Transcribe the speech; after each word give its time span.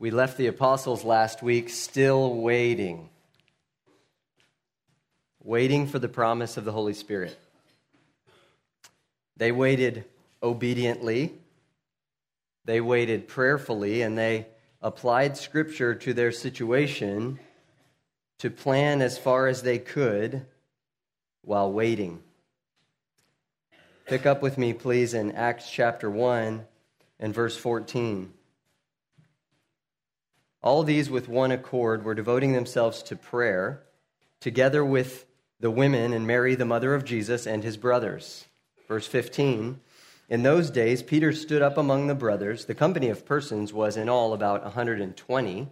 We 0.00 0.10
left 0.10 0.38
the 0.38 0.46
apostles 0.46 1.04
last 1.04 1.42
week 1.42 1.68
still 1.68 2.36
waiting, 2.36 3.10
waiting 5.44 5.86
for 5.86 5.98
the 5.98 6.08
promise 6.08 6.56
of 6.56 6.64
the 6.64 6.72
Holy 6.72 6.94
Spirit. 6.94 7.38
They 9.36 9.52
waited 9.52 10.06
obediently, 10.42 11.34
they 12.64 12.80
waited 12.80 13.28
prayerfully, 13.28 14.00
and 14.00 14.16
they 14.16 14.46
applied 14.80 15.36
Scripture 15.36 15.94
to 15.96 16.14
their 16.14 16.32
situation 16.32 17.38
to 18.38 18.48
plan 18.48 19.02
as 19.02 19.18
far 19.18 19.48
as 19.48 19.60
they 19.60 19.78
could 19.78 20.46
while 21.42 21.70
waiting. 21.70 22.22
Pick 24.06 24.24
up 24.24 24.40
with 24.40 24.56
me, 24.56 24.72
please, 24.72 25.12
in 25.12 25.32
Acts 25.32 25.70
chapter 25.70 26.10
1 26.10 26.64
and 27.18 27.34
verse 27.34 27.58
14. 27.58 28.32
All 30.62 30.82
these, 30.82 31.08
with 31.08 31.28
one 31.28 31.50
accord, 31.50 32.04
were 32.04 32.14
devoting 32.14 32.52
themselves 32.52 33.02
to 33.04 33.16
prayer, 33.16 33.82
together 34.40 34.84
with 34.84 35.24
the 35.58 35.70
women 35.70 36.12
and 36.12 36.26
Mary, 36.26 36.54
the 36.54 36.64
mother 36.64 36.94
of 36.94 37.04
Jesus, 37.04 37.46
and 37.46 37.64
his 37.64 37.76
brothers. 37.76 38.46
Verse 38.86 39.06
15 39.06 39.80
In 40.28 40.42
those 40.42 40.70
days, 40.70 41.02
Peter 41.02 41.32
stood 41.32 41.62
up 41.62 41.78
among 41.78 42.06
the 42.06 42.14
brothers. 42.14 42.66
The 42.66 42.74
company 42.74 43.08
of 43.08 43.24
persons 43.24 43.72
was 43.72 43.96
in 43.96 44.08
all 44.08 44.34
about 44.34 44.62
120. 44.64 45.68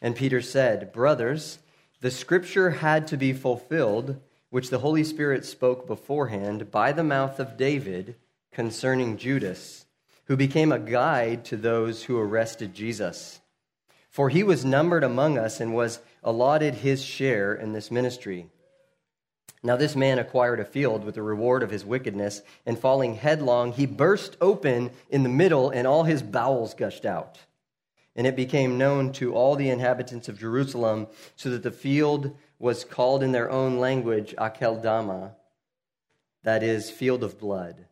And 0.00 0.16
Peter 0.16 0.40
said, 0.42 0.92
Brothers, 0.92 1.58
the 2.00 2.10
scripture 2.10 2.70
had 2.70 3.06
to 3.08 3.16
be 3.16 3.32
fulfilled, 3.32 4.20
which 4.50 4.70
the 4.70 4.78
Holy 4.78 5.04
Spirit 5.04 5.44
spoke 5.44 5.86
beforehand 5.86 6.70
by 6.70 6.92
the 6.92 7.04
mouth 7.04 7.38
of 7.38 7.56
David 7.56 8.16
concerning 8.52 9.16
Judas, 9.16 9.86
who 10.24 10.36
became 10.36 10.72
a 10.72 10.78
guide 10.78 11.44
to 11.46 11.56
those 11.56 12.04
who 12.04 12.18
arrested 12.18 12.74
Jesus. 12.74 13.40
For 14.08 14.30
he 14.30 14.42
was 14.42 14.64
numbered 14.64 15.04
among 15.04 15.38
us 15.38 15.60
and 15.60 15.74
was 15.74 16.00
allotted 16.22 16.76
his 16.76 17.04
share 17.04 17.54
in 17.54 17.72
this 17.72 17.90
ministry. 17.90 18.48
Now, 19.62 19.76
this 19.76 19.96
man 19.96 20.18
acquired 20.18 20.60
a 20.60 20.64
field 20.64 21.04
with 21.04 21.16
the 21.16 21.22
reward 21.22 21.62
of 21.62 21.70
his 21.70 21.84
wickedness, 21.84 22.42
and 22.64 22.78
falling 22.78 23.16
headlong, 23.16 23.72
he 23.72 23.86
burst 23.86 24.36
open 24.40 24.90
in 25.10 25.24
the 25.24 25.28
middle, 25.28 25.70
and 25.70 25.86
all 25.86 26.04
his 26.04 26.22
bowels 26.22 26.74
gushed 26.74 27.04
out. 27.04 27.38
And 28.14 28.26
it 28.26 28.36
became 28.36 28.78
known 28.78 29.12
to 29.14 29.34
all 29.34 29.56
the 29.56 29.70
inhabitants 29.70 30.28
of 30.28 30.38
Jerusalem, 30.38 31.08
so 31.34 31.50
that 31.50 31.64
the 31.64 31.72
field 31.72 32.36
was 32.58 32.84
called 32.84 33.22
in 33.22 33.32
their 33.32 33.50
own 33.50 33.78
language 33.78 34.34
Akeldama, 34.38 35.32
that 36.44 36.62
is, 36.62 36.90
field 36.90 37.24
of 37.24 37.38
blood. 37.38 37.86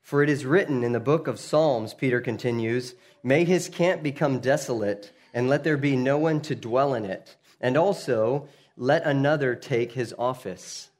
For 0.00 0.22
it 0.22 0.28
is 0.28 0.46
written 0.46 0.84
in 0.84 0.92
the 0.92 1.00
book 1.00 1.26
of 1.26 1.40
Psalms, 1.40 1.94
Peter 1.94 2.20
continues, 2.20 2.94
May 3.22 3.44
his 3.44 3.68
camp 3.68 4.02
become 4.02 4.40
desolate, 4.40 5.12
and 5.32 5.48
let 5.48 5.64
there 5.64 5.76
be 5.76 5.96
no 5.96 6.18
one 6.18 6.40
to 6.42 6.54
dwell 6.54 6.94
in 6.94 7.04
it. 7.04 7.36
And 7.60 7.76
also, 7.76 8.48
let 8.76 9.04
another 9.04 9.54
take 9.54 9.92
his 9.92 10.14
office. 10.18 10.90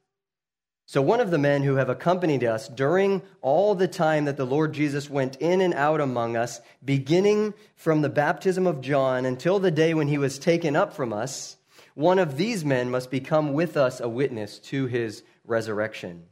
So, 0.87 1.01
one 1.01 1.21
of 1.21 1.31
the 1.31 1.39
men 1.39 1.63
who 1.63 1.77
have 1.77 1.89
accompanied 1.89 2.45
us 2.45 2.69
during 2.69 3.23
all 3.41 3.75
the 3.75 3.89
time 3.89 4.27
that 4.27 4.37
the 4.37 4.45
Lord 4.45 4.75
Jesus 4.75 5.09
went 5.09 5.37
in 5.37 5.61
and 5.61 5.73
out 5.73 6.01
among 6.01 6.37
us, 6.37 6.61
beginning 6.85 7.55
from 7.75 8.03
the 8.03 8.11
baptism 8.11 8.67
of 8.67 8.83
John 8.83 9.25
until 9.25 9.59
the 9.59 9.71
day 9.71 9.95
when 9.95 10.09
he 10.09 10.19
was 10.19 10.39
taken 10.39 10.77
up 10.77 10.93
from 10.93 11.13
us, 11.13 11.57
one 11.95 12.19
of 12.19 12.37
these 12.37 12.65
men 12.65 12.91
must 12.91 13.11
become 13.11 13.53
with 13.53 13.77
us 13.77 14.01
a 14.01 14.09
witness 14.09 14.59
to 14.59 14.87
his 14.87 15.23
resurrection. 15.45 16.25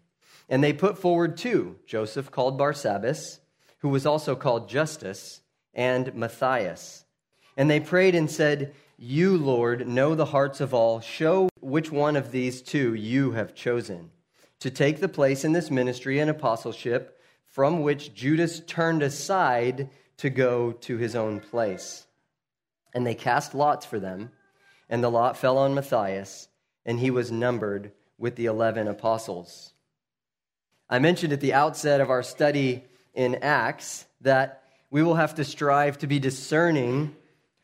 And 0.48 0.62
they 0.62 0.72
put 0.72 0.98
forward 0.98 1.36
two 1.36 1.76
Joseph, 1.86 2.30
called 2.30 2.58
Barsabbas, 2.58 3.38
who 3.78 3.88
was 3.88 4.04
also 4.04 4.36
called 4.36 4.68
Justus, 4.68 5.39
and 5.74 6.14
Matthias. 6.14 7.04
And 7.56 7.70
they 7.70 7.80
prayed 7.80 8.14
and 8.14 8.30
said, 8.30 8.74
You, 8.98 9.36
Lord, 9.36 9.86
know 9.86 10.14
the 10.14 10.26
hearts 10.26 10.60
of 10.60 10.72
all. 10.72 11.00
Show 11.00 11.48
which 11.60 11.90
one 11.90 12.16
of 12.16 12.32
these 12.32 12.62
two 12.62 12.94
you 12.94 13.32
have 13.32 13.54
chosen 13.54 14.10
to 14.60 14.70
take 14.70 15.00
the 15.00 15.08
place 15.08 15.44
in 15.44 15.52
this 15.52 15.70
ministry 15.70 16.18
and 16.18 16.30
apostleship 16.30 17.18
from 17.46 17.82
which 17.82 18.14
Judas 18.14 18.60
turned 18.60 19.02
aside 19.02 19.90
to 20.18 20.30
go 20.30 20.72
to 20.72 20.96
his 20.96 21.16
own 21.16 21.40
place. 21.40 22.06
And 22.94 23.06
they 23.06 23.14
cast 23.14 23.54
lots 23.54 23.86
for 23.86 23.98
them, 23.98 24.30
and 24.88 25.02
the 25.02 25.10
lot 25.10 25.36
fell 25.36 25.58
on 25.58 25.74
Matthias, 25.74 26.48
and 26.84 27.00
he 27.00 27.10
was 27.10 27.32
numbered 27.32 27.92
with 28.18 28.36
the 28.36 28.46
eleven 28.46 28.86
apostles. 28.86 29.72
I 30.88 30.98
mentioned 30.98 31.32
at 31.32 31.40
the 31.40 31.54
outset 31.54 32.00
of 32.00 32.10
our 32.10 32.22
study 32.22 32.84
in 33.14 33.36
Acts 33.36 34.06
that 34.20 34.62
we 34.90 35.02
will 35.02 35.14
have 35.14 35.36
to 35.36 35.44
strive 35.44 35.98
to 35.98 36.06
be 36.06 36.18
discerning 36.18 37.14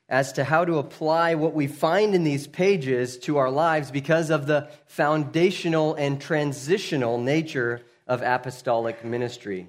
as 0.08 0.32
to 0.34 0.44
how 0.44 0.64
to 0.64 0.78
apply 0.78 1.34
what 1.34 1.52
we 1.52 1.66
find 1.66 2.14
in 2.14 2.22
these 2.22 2.46
pages 2.46 3.18
to 3.18 3.38
our 3.38 3.50
lives 3.50 3.90
because 3.90 4.30
of 4.30 4.46
the 4.46 4.68
foundational 4.86 5.94
and 5.94 6.20
transitional 6.20 7.18
nature 7.18 7.82
of 8.06 8.22
apostolic 8.22 9.04
ministry. 9.04 9.66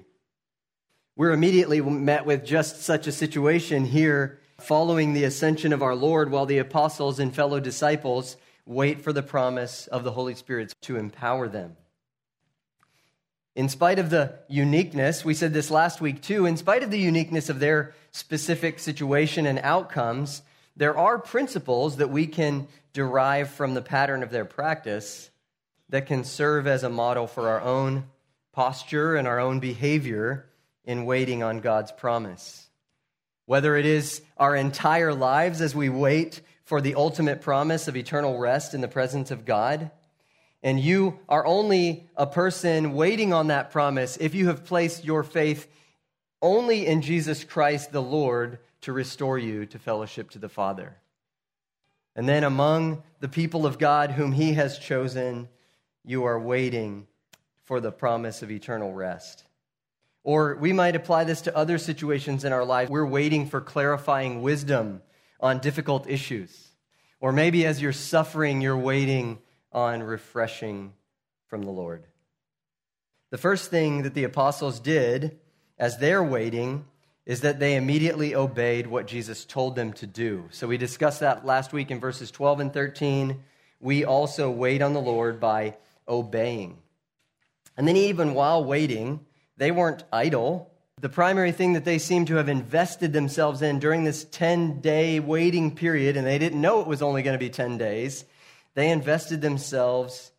We're 1.16 1.32
immediately 1.32 1.80
met 1.80 2.24
with 2.24 2.44
just 2.44 2.82
such 2.82 3.08
a 3.08 3.12
situation 3.12 3.84
here 3.84 4.38
following 4.60 5.12
the 5.12 5.24
ascension 5.24 5.72
of 5.72 5.82
our 5.82 5.96
Lord 5.96 6.30
while 6.30 6.46
the 6.46 6.58
apostles 6.58 7.18
and 7.18 7.34
fellow 7.34 7.58
disciples 7.58 8.36
wait 8.64 9.00
for 9.00 9.12
the 9.12 9.22
promise 9.22 9.88
of 9.88 10.04
the 10.04 10.12
Holy 10.12 10.36
Spirit 10.36 10.72
to 10.82 10.96
empower 10.96 11.48
them. 11.48 11.76
In 13.58 13.68
spite 13.68 13.98
of 13.98 14.08
the 14.08 14.34
uniqueness, 14.46 15.24
we 15.24 15.34
said 15.34 15.52
this 15.52 15.68
last 15.68 16.00
week 16.00 16.22
too, 16.22 16.46
in 16.46 16.56
spite 16.56 16.84
of 16.84 16.92
the 16.92 17.00
uniqueness 17.00 17.48
of 17.48 17.58
their 17.58 17.92
specific 18.12 18.78
situation 18.78 19.46
and 19.46 19.58
outcomes, 19.58 20.42
there 20.76 20.96
are 20.96 21.18
principles 21.18 21.96
that 21.96 22.08
we 22.08 22.28
can 22.28 22.68
derive 22.92 23.50
from 23.50 23.74
the 23.74 23.82
pattern 23.82 24.22
of 24.22 24.30
their 24.30 24.44
practice 24.44 25.30
that 25.88 26.06
can 26.06 26.22
serve 26.22 26.68
as 26.68 26.84
a 26.84 26.88
model 26.88 27.26
for 27.26 27.48
our 27.48 27.60
own 27.60 28.04
posture 28.52 29.16
and 29.16 29.26
our 29.26 29.40
own 29.40 29.58
behavior 29.58 30.46
in 30.84 31.04
waiting 31.04 31.42
on 31.42 31.58
God's 31.58 31.90
promise. 31.90 32.68
Whether 33.46 33.76
it 33.76 33.86
is 33.86 34.22
our 34.36 34.54
entire 34.54 35.12
lives 35.12 35.60
as 35.60 35.74
we 35.74 35.88
wait 35.88 36.42
for 36.62 36.80
the 36.80 36.94
ultimate 36.94 37.40
promise 37.40 37.88
of 37.88 37.96
eternal 37.96 38.38
rest 38.38 38.72
in 38.72 38.82
the 38.82 38.86
presence 38.86 39.32
of 39.32 39.44
God, 39.44 39.90
and 40.62 40.80
you 40.80 41.18
are 41.28 41.46
only 41.46 42.08
a 42.16 42.26
person 42.26 42.94
waiting 42.94 43.32
on 43.32 43.48
that 43.48 43.70
promise 43.70 44.16
if 44.20 44.34
you 44.34 44.48
have 44.48 44.64
placed 44.64 45.04
your 45.04 45.22
faith 45.22 45.68
only 46.42 46.86
in 46.86 47.02
Jesus 47.02 47.44
Christ 47.44 47.92
the 47.92 48.02
Lord 48.02 48.58
to 48.82 48.92
restore 48.92 49.38
you 49.38 49.66
to 49.66 49.78
fellowship 49.78 50.30
to 50.30 50.38
the 50.38 50.48
Father. 50.48 50.96
And 52.14 52.28
then 52.28 52.44
among 52.44 53.02
the 53.20 53.28
people 53.28 53.66
of 53.66 53.78
God 53.78 54.12
whom 54.12 54.32
He 54.32 54.54
has 54.54 54.78
chosen, 54.78 55.48
you 56.04 56.24
are 56.24 56.38
waiting 56.38 57.06
for 57.64 57.80
the 57.80 57.92
promise 57.92 58.42
of 58.42 58.50
eternal 58.50 58.92
rest. 58.92 59.44
Or 60.24 60.56
we 60.56 60.72
might 60.72 60.96
apply 60.96 61.24
this 61.24 61.42
to 61.42 61.56
other 61.56 61.78
situations 61.78 62.44
in 62.44 62.52
our 62.52 62.64
lives. 62.64 62.90
We're 62.90 63.06
waiting 63.06 63.46
for 63.46 63.60
clarifying 63.60 64.42
wisdom 64.42 65.02
on 65.40 65.60
difficult 65.60 66.08
issues. 66.08 66.68
Or 67.20 67.32
maybe 67.32 67.64
as 67.66 67.80
you're 67.80 67.92
suffering, 67.92 68.60
you're 68.60 68.76
waiting 68.76 69.38
on 69.72 70.02
refreshing 70.02 70.92
from 71.46 71.62
the 71.62 71.70
Lord. 71.70 72.04
The 73.30 73.38
first 73.38 73.70
thing 73.70 74.02
that 74.02 74.14
the 74.14 74.24
apostles 74.24 74.80
did 74.80 75.38
as 75.78 75.98
they're 75.98 76.24
waiting 76.24 76.84
is 77.26 77.42
that 77.42 77.60
they 77.60 77.76
immediately 77.76 78.34
obeyed 78.34 78.86
what 78.86 79.06
Jesus 79.06 79.44
told 79.44 79.76
them 79.76 79.92
to 79.92 80.06
do. 80.06 80.48
So 80.50 80.66
we 80.66 80.78
discussed 80.78 81.20
that 81.20 81.44
last 81.44 81.74
week 81.74 81.90
in 81.90 82.00
verses 82.00 82.30
12 82.30 82.60
and 82.60 82.72
13. 82.72 83.42
We 83.80 84.04
also 84.06 84.50
wait 84.50 84.80
on 84.80 84.94
the 84.94 85.00
Lord 85.00 85.38
by 85.38 85.76
obeying. 86.08 86.78
And 87.76 87.86
then, 87.86 87.96
even 87.96 88.34
while 88.34 88.64
waiting, 88.64 89.20
they 89.58 89.70
weren't 89.70 90.04
idle. 90.12 90.70
The 91.00 91.10
primary 91.10 91.52
thing 91.52 91.74
that 91.74 91.84
they 91.84 91.98
seem 91.98 92.24
to 92.26 92.36
have 92.36 92.48
invested 92.48 93.12
themselves 93.12 93.60
in 93.62 93.78
during 93.78 94.04
this 94.04 94.24
10 94.24 94.80
day 94.80 95.20
waiting 95.20 95.76
period, 95.76 96.16
and 96.16 96.26
they 96.26 96.38
didn't 96.38 96.60
know 96.60 96.80
it 96.80 96.88
was 96.88 97.02
only 97.02 97.22
going 97.22 97.34
to 97.34 97.44
be 97.44 97.50
10 97.50 97.76
days, 97.76 98.24
they 98.78 98.90
invested 98.90 99.40
themselves 99.40 100.30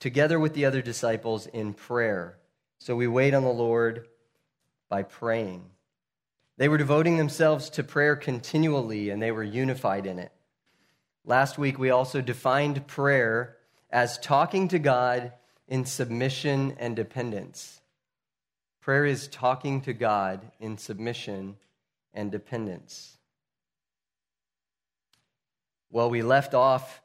together 0.00 0.40
with 0.40 0.54
the 0.54 0.64
other 0.64 0.82
disciples 0.82 1.46
in 1.46 1.72
prayer. 1.72 2.36
So 2.80 2.96
we 2.96 3.06
wait 3.06 3.32
on 3.32 3.44
the 3.44 3.48
Lord 3.48 4.08
by 4.88 5.04
praying. 5.04 5.62
They 6.56 6.68
were 6.68 6.78
devoting 6.78 7.16
themselves 7.16 7.70
to 7.70 7.84
prayer 7.84 8.16
continually 8.16 9.10
and 9.10 9.22
they 9.22 9.30
were 9.30 9.44
unified 9.44 10.04
in 10.04 10.18
it. 10.18 10.32
Last 11.24 11.56
week, 11.56 11.78
we 11.78 11.90
also 11.90 12.20
defined 12.20 12.88
prayer 12.88 13.56
as 13.88 14.18
talking 14.18 14.66
to 14.66 14.80
God 14.80 15.32
in 15.68 15.84
submission 15.84 16.74
and 16.80 16.96
dependence. 16.96 17.80
Prayer 18.80 19.06
is 19.06 19.28
talking 19.28 19.80
to 19.82 19.92
God 19.92 20.40
in 20.58 20.76
submission 20.76 21.54
and 22.12 22.32
dependence. 22.32 23.16
Well, 25.92 26.10
we 26.10 26.22
left 26.22 26.52
off 26.52 27.00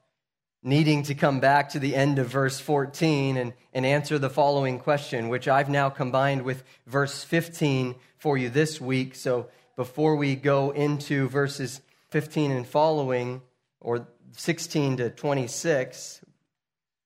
needing 0.61 1.03
to 1.03 1.15
come 1.15 1.39
back 1.39 1.69
to 1.69 1.79
the 1.79 1.95
end 1.95 2.19
of 2.19 2.27
verse 2.27 2.59
14 2.59 3.37
and, 3.37 3.53
and 3.73 3.85
answer 3.85 4.19
the 4.19 4.29
following 4.29 4.79
question, 4.79 5.29
which 5.29 5.47
I've 5.47 5.69
now 5.69 5.89
combined 5.89 6.41
with 6.41 6.63
verse 6.85 7.23
15 7.23 7.95
for 8.17 8.37
you 8.37 8.49
this 8.49 8.81
week. 8.81 9.15
So 9.15 9.47
before 9.75 10.15
we 10.15 10.35
go 10.35 10.71
into 10.71 11.29
verses 11.29 11.81
15 12.09 12.51
and 12.51 12.67
following, 12.67 13.41
or 13.79 14.07
16 14.33 14.97
to 14.97 15.09
26, 15.09 16.21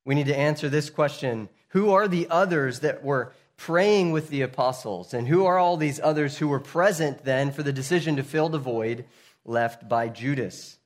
we 0.06 0.16
need 0.16 0.28
to 0.28 0.38
answer 0.38 0.70
this 0.70 0.90
question 0.90 1.50
Who 1.70 1.92
are 1.92 2.08
the 2.08 2.28
others 2.30 2.80
that 2.80 3.04
were 3.04 3.34
praying 3.58 4.12
with 4.12 4.30
the 4.30 4.42
apostles? 4.42 5.14
And 5.14 5.28
who 5.28 5.46
are 5.46 5.58
all 5.58 5.78
these 5.78 6.00
others 6.02 6.38
who 6.38 6.48
were 6.48 6.60
present 6.60 7.24
then 7.24 7.52
for 7.52 7.64
the 7.64 7.74
decision 7.74 8.16
to 8.16 8.24
fill 8.24 8.50
the 8.50 8.58
void 8.58 9.06
left 9.46 9.88
by 9.88 10.10
Judas? 10.10 10.80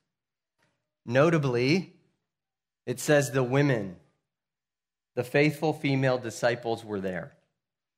Notably, 1.06 1.94
it 2.88 3.02
says 3.02 3.30
the 3.30 3.44
women, 3.44 3.98
the 5.14 5.24
faithful 5.24 5.74
female 5.74 6.18
disciples 6.18 6.86
were 6.86 7.02
there, 7.02 7.34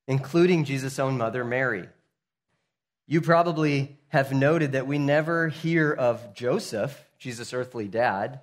including 0.07 0.65
Jesus' 0.65 0.97
own 0.97 1.15
mother, 1.15 1.45
Mary. 1.45 1.87
You 3.05 3.21
probably 3.21 3.99
have 4.07 4.33
noted 4.33 4.71
that 4.71 4.87
we 4.87 4.97
never 4.97 5.47
hear 5.49 5.93
of 5.93 6.33
Joseph, 6.33 7.05
Jesus' 7.19 7.53
earthly 7.53 7.87
dad, 7.87 8.41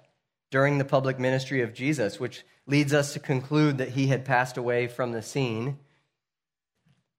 during 0.52 0.78
the 0.78 0.84
public 0.84 1.18
ministry 1.18 1.62
of 1.62 1.74
Jesus, 1.74 2.20
which 2.20 2.44
leads 2.64 2.94
us 2.94 3.12
to 3.12 3.18
conclude 3.18 3.78
that 3.78 3.90
he 3.90 4.06
had 4.06 4.24
passed 4.24 4.56
away 4.56 4.86
from 4.86 5.10
the 5.10 5.22
scene. 5.22 5.78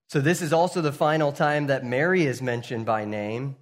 So, 0.07 0.21
this 0.21 0.41
is 0.41 0.53
also 0.53 0.80
the 0.80 0.94
final 0.94 1.33
time 1.33 1.68
that 1.68 1.85
Mary 1.85 2.25
is 2.25 2.41
mentioned 2.41 2.85
by 2.85 3.03
name, 3.03 3.57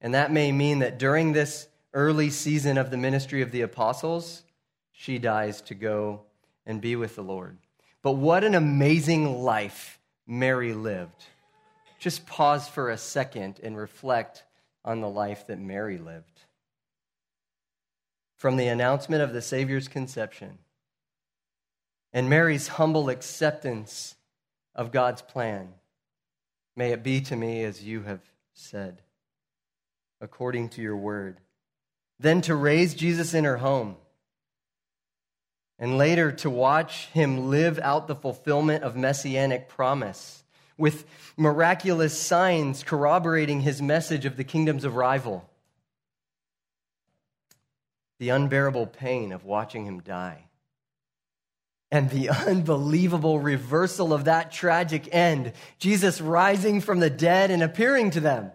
and 0.00 0.14
that 0.14 0.32
may 0.32 0.52
mean 0.52 0.78
that 0.78 0.98
during 0.98 1.32
this 1.32 1.68
early 1.92 2.30
season 2.30 2.78
of 2.78 2.90
the 2.90 2.96
ministry 2.96 3.42
of 3.42 3.50
the 3.50 3.60
apostles, 3.60 4.44
she 5.02 5.18
dies 5.18 5.60
to 5.62 5.74
go 5.74 6.20
and 6.64 6.80
be 6.80 6.94
with 6.94 7.16
the 7.16 7.24
Lord. 7.24 7.58
But 8.02 8.12
what 8.12 8.44
an 8.44 8.54
amazing 8.54 9.42
life 9.42 9.98
Mary 10.28 10.74
lived. 10.74 11.24
Just 11.98 12.24
pause 12.24 12.68
for 12.68 12.88
a 12.88 12.96
second 12.96 13.58
and 13.64 13.76
reflect 13.76 14.44
on 14.84 15.00
the 15.00 15.08
life 15.08 15.48
that 15.48 15.58
Mary 15.58 15.98
lived. 15.98 16.44
From 18.36 18.56
the 18.56 18.68
announcement 18.68 19.24
of 19.24 19.32
the 19.32 19.42
Savior's 19.42 19.88
conception 19.88 20.58
and 22.12 22.30
Mary's 22.30 22.68
humble 22.68 23.08
acceptance 23.08 24.14
of 24.72 24.92
God's 24.92 25.22
plan, 25.22 25.70
may 26.76 26.92
it 26.92 27.02
be 27.02 27.20
to 27.22 27.34
me 27.34 27.64
as 27.64 27.82
you 27.82 28.02
have 28.02 28.22
said, 28.54 29.02
according 30.20 30.68
to 30.68 30.80
your 30.80 30.96
word 30.96 31.40
then 32.20 32.40
to 32.40 32.54
raise 32.54 32.94
Jesus 32.94 33.34
in 33.34 33.42
her 33.42 33.56
home, 33.56 33.96
and 35.78 35.98
later 35.98 36.30
to 36.32 36.50
watch 36.50 37.06
him 37.08 37.50
live 37.50 37.78
out 37.80 38.06
the 38.06 38.14
fulfillment 38.14 38.84
of 38.84 38.96
messianic 38.96 39.68
promise 39.68 40.42
with 40.78 41.04
miraculous 41.36 42.18
signs 42.18 42.82
corroborating 42.82 43.60
his 43.60 43.82
message 43.82 44.24
of 44.24 44.36
the 44.36 44.44
kingdom's 44.44 44.84
arrival. 44.84 45.48
The 48.18 48.30
unbearable 48.30 48.86
pain 48.86 49.32
of 49.32 49.44
watching 49.44 49.86
him 49.86 50.00
die. 50.00 50.46
And 51.90 52.10
the 52.10 52.30
unbelievable 52.48 53.38
reversal 53.38 54.12
of 54.12 54.24
that 54.24 54.52
tragic 54.52 55.08
end, 55.12 55.52
Jesus 55.78 56.20
rising 56.20 56.80
from 56.80 57.00
the 57.00 57.10
dead 57.10 57.50
and 57.50 57.62
appearing 57.62 58.10
to 58.12 58.20
them. 58.20 58.52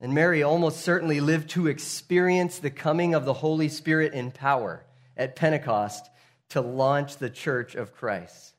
And 0.00 0.14
Mary 0.14 0.42
almost 0.42 0.80
certainly 0.80 1.20
lived 1.20 1.50
to 1.50 1.66
experience 1.66 2.58
the 2.58 2.70
coming 2.70 3.14
of 3.14 3.24
the 3.24 3.34
Holy 3.34 3.68
Spirit 3.68 4.14
in 4.14 4.30
power 4.30 4.84
at 5.16 5.36
Pentecost 5.36 6.08
to 6.50 6.60
launch 6.60 7.16
the 7.16 7.28
church 7.28 7.74
of 7.74 7.94
Christ. 7.94 8.54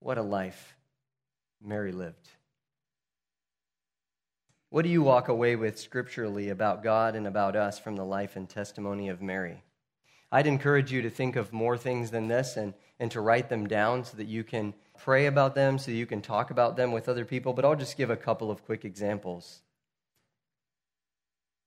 What 0.00 0.18
a 0.18 0.22
life 0.22 0.74
Mary 1.62 1.92
lived. 1.92 2.28
What 4.70 4.82
do 4.82 4.88
you 4.88 5.02
walk 5.02 5.28
away 5.28 5.56
with 5.56 5.78
scripturally 5.78 6.48
about 6.48 6.82
God 6.82 7.16
and 7.16 7.26
about 7.26 7.54
us 7.54 7.78
from 7.78 7.96
the 7.96 8.04
life 8.04 8.36
and 8.36 8.48
testimony 8.48 9.08
of 9.08 9.22
Mary? 9.22 9.62
I'd 10.32 10.46
encourage 10.46 10.90
you 10.90 11.02
to 11.02 11.10
think 11.10 11.36
of 11.36 11.52
more 11.52 11.78
things 11.78 12.10
than 12.10 12.28
this 12.28 12.56
and, 12.56 12.74
and 12.98 13.10
to 13.12 13.20
write 13.20 13.48
them 13.48 13.66
down 13.66 14.04
so 14.04 14.16
that 14.16 14.26
you 14.26 14.42
can 14.42 14.74
pray 14.98 15.26
about 15.26 15.54
them, 15.54 15.78
so 15.78 15.92
you 15.92 16.06
can 16.06 16.20
talk 16.20 16.50
about 16.50 16.76
them 16.76 16.92
with 16.92 17.08
other 17.08 17.24
people. 17.24 17.52
But 17.52 17.64
I'll 17.64 17.76
just 17.76 17.96
give 17.96 18.10
a 18.10 18.16
couple 18.16 18.50
of 18.50 18.64
quick 18.64 18.84
examples. 18.84 19.60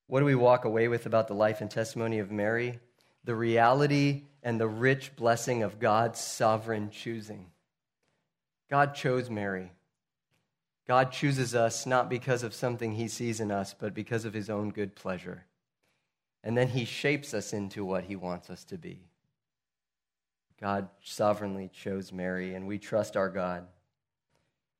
What 0.09 0.21
do 0.21 0.25
we 0.25 0.33
walk 0.33 0.65
away 0.65 0.87
with 0.87 1.05
about 1.05 1.27
the 1.27 1.35
life 1.35 1.61
and 1.61 1.69
testimony 1.69 2.17
of 2.17 2.31
Mary? 2.31 2.79
The 3.25 3.35
reality 3.35 4.23
and 4.41 4.59
the 4.59 4.67
rich 4.67 5.15
blessing 5.15 5.61
of 5.61 5.79
God's 5.79 6.19
sovereign 6.19 6.89
choosing. 6.89 7.51
God 8.71 8.95
chose 8.95 9.29
Mary. 9.29 9.71
God 10.87 11.11
chooses 11.11 11.53
us 11.53 11.85
not 11.85 12.09
because 12.09 12.41
of 12.41 12.55
something 12.55 12.93
he 12.93 13.07
sees 13.07 13.39
in 13.39 13.51
us, 13.51 13.75
but 13.79 13.93
because 13.93 14.25
of 14.25 14.33
his 14.33 14.49
own 14.49 14.71
good 14.71 14.95
pleasure. 14.95 15.45
And 16.43 16.57
then 16.57 16.69
he 16.69 16.85
shapes 16.85 17.35
us 17.35 17.53
into 17.53 17.85
what 17.85 18.05
he 18.05 18.15
wants 18.15 18.49
us 18.49 18.63
to 18.65 18.79
be. 18.79 19.01
God 20.59 20.89
sovereignly 21.03 21.69
chose 21.71 22.11
Mary, 22.11 22.55
and 22.55 22.65
we 22.65 22.79
trust 22.79 23.15
our 23.15 23.29
God. 23.29 23.67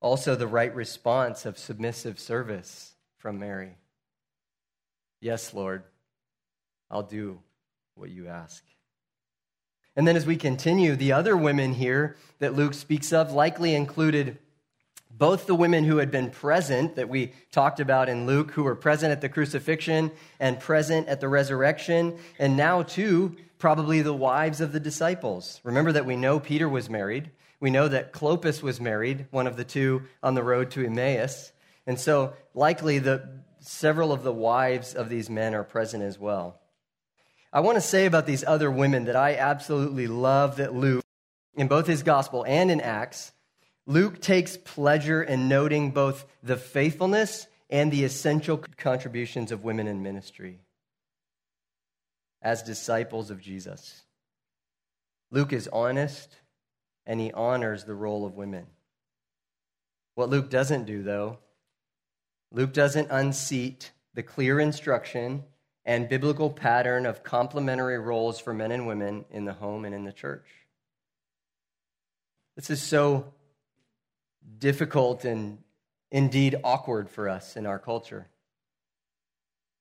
Also, 0.02 0.34
the 0.34 0.48
right 0.48 0.74
response 0.74 1.46
of 1.46 1.60
submissive 1.60 2.20
service 2.20 2.96
from 3.20 3.38
Mary. 3.38 3.78
Yes, 5.22 5.54
Lord, 5.54 5.84
I'll 6.90 7.04
do 7.04 7.40
what 7.96 8.10
you 8.10 8.28
ask. 8.28 8.64
And 9.96 10.08
then 10.08 10.16
as 10.16 10.26
we 10.26 10.38
continue, 10.38 10.96
the 10.96 11.12
other 11.12 11.36
women 11.36 11.74
here 11.74 12.16
that 12.40 12.56
Luke 12.56 12.74
speaks 12.74 13.12
of 13.12 13.34
likely 13.34 13.76
included 13.76 14.38
both 15.12 15.48
the 15.48 15.56
women 15.56 15.84
who 15.84 15.98
had 15.98 16.12
been 16.12 16.30
present 16.30 16.96
that 16.96 17.10
we 17.10 17.34
talked 17.52 17.80
about 17.80 18.08
in 18.08 18.26
Luke, 18.26 18.52
who 18.52 18.64
were 18.64 18.76
present 18.76 19.12
at 19.12 19.22
the 19.22 19.28
crucifixion 19.28 20.12
and 20.40 20.60
present 20.60 21.08
at 21.10 21.20
the 21.20 21.28
resurrection, 21.28 22.18
and 22.38 22.56
now 22.56 22.84
too, 22.84 23.36
probably 23.58 24.02
the 24.02 24.14
wives 24.14 24.62
of 24.62 24.72
the 24.72 24.80
disciples. 24.80 25.60
Remember 25.64 25.92
that 25.92 26.06
we 26.06 26.16
know 26.16 26.40
Peter 26.40 26.70
was 26.70 26.90
married. 26.90 27.32
We 27.60 27.72
know 27.72 27.90
that 27.90 28.14
Clopas 28.14 28.64
was 28.64 28.80
married, 28.80 29.28
one 29.32 29.48
of 29.48 29.58
the 29.58 29.66
two 29.66 30.04
on 30.24 30.34
the 30.36 30.44
road 30.44 30.72
to 30.72 30.86
Emmaus. 30.86 31.52
And 31.86 32.00
so, 32.00 32.34
likely, 32.54 33.00
the, 33.00 33.28
several 33.60 34.12
of 34.12 34.24
the 34.24 34.34
wives 34.34 34.94
of 34.94 35.10
these 35.10 35.30
men 35.30 35.54
are 35.54 35.64
present 35.64 36.04
as 36.04 36.18
well. 36.18 36.60
I 37.52 37.62
want 37.62 37.78
to 37.78 37.82
say 37.82 38.06
about 38.06 38.26
these 38.26 38.44
other 38.44 38.70
women 38.70 39.06
that 39.06 39.16
I 39.16 39.36
absolutely 39.36 40.08
love 40.08 40.58
that 40.58 40.74
Luke, 40.74 41.04
in 41.56 41.68
both 41.68 41.88
his 41.88 42.04
gospel 42.04 42.46
and 42.48 42.70
in 42.70 42.80
Acts, 42.80 43.32
Luke 43.86 44.22
takes 44.22 44.56
pleasure 44.56 45.24
in 45.24 45.48
noting 45.48 45.92
both 45.92 46.26
the 46.44 46.58
faithfulness 46.58 47.48
and 47.70 47.92
the 47.92 48.04
essential 48.04 48.58
contributions 48.78 49.52
of 49.52 49.64
women 49.64 49.88
in 49.88 50.04
ministry 50.04 50.60
as 52.42 52.64
disciples 52.64 53.32
of 53.32 53.42
Jesus. 53.42 54.04
Luke 55.32 55.54
is 55.54 55.68
honest 55.72 56.36
and 57.06 57.20
he 57.20 57.32
honors 57.32 57.84
the 57.84 57.96
role 57.96 58.26
of 58.26 58.36
women. 58.36 58.68
What 60.16 60.30
Luke 60.30 60.50
doesn't 60.50 60.86
do, 60.86 61.02
though, 61.02 61.40
Luke 62.52 62.74
doesn't 62.74 63.10
unseat 63.12 63.92
the 64.14 64.24
clear 64.24 64.60
instruction 64.60 65.44
and 65.86 66.10
biblical 66.10 66.50
pattern 66.50 67.06
of 67.06 67.24
complementary 67.24 67.98
roles 67.98 68.40
for 68.40 68.54
men 68.54 68.72
and 68.72 68.88
women 68.88 69.26
in 69.32 69.46
the 69.46 69.54
home 69.54 69.86
and 69.86 69.94
in 69.94 70.04
the 70.04 70.12
church. 70.12 70.46
This 72.56 72.70
is 72.70 72.82
so 72.82 73.34
difficult 74.58 75.26
and 75.26 75.60
indeed 76.12 76.56
awkward 76.64 77.10
for 77.10 77.30
us 77.30 77.56
in 77.56 77.66
our 77.66 77.80
culture. 77.80 78.28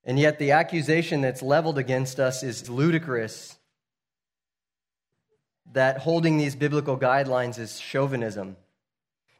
And 0.03 0.17
yet, 0.17 0.39
the 0.39 0.51
accusation 0.51 1.21
that's 1.21 1.41
leveled 1.41 1.77
against 1.77 2.19
us 2.19 2.41
is 2.41 2.69
ludicrous 2.69 3.57
that 5.73 5.99
holding 5.99 6.37
these 6.37 6.55
biblical 6.55 6.97
guidelines 6.97 7.59
is 7.59 7.79
chauvinism. 7.79 8.55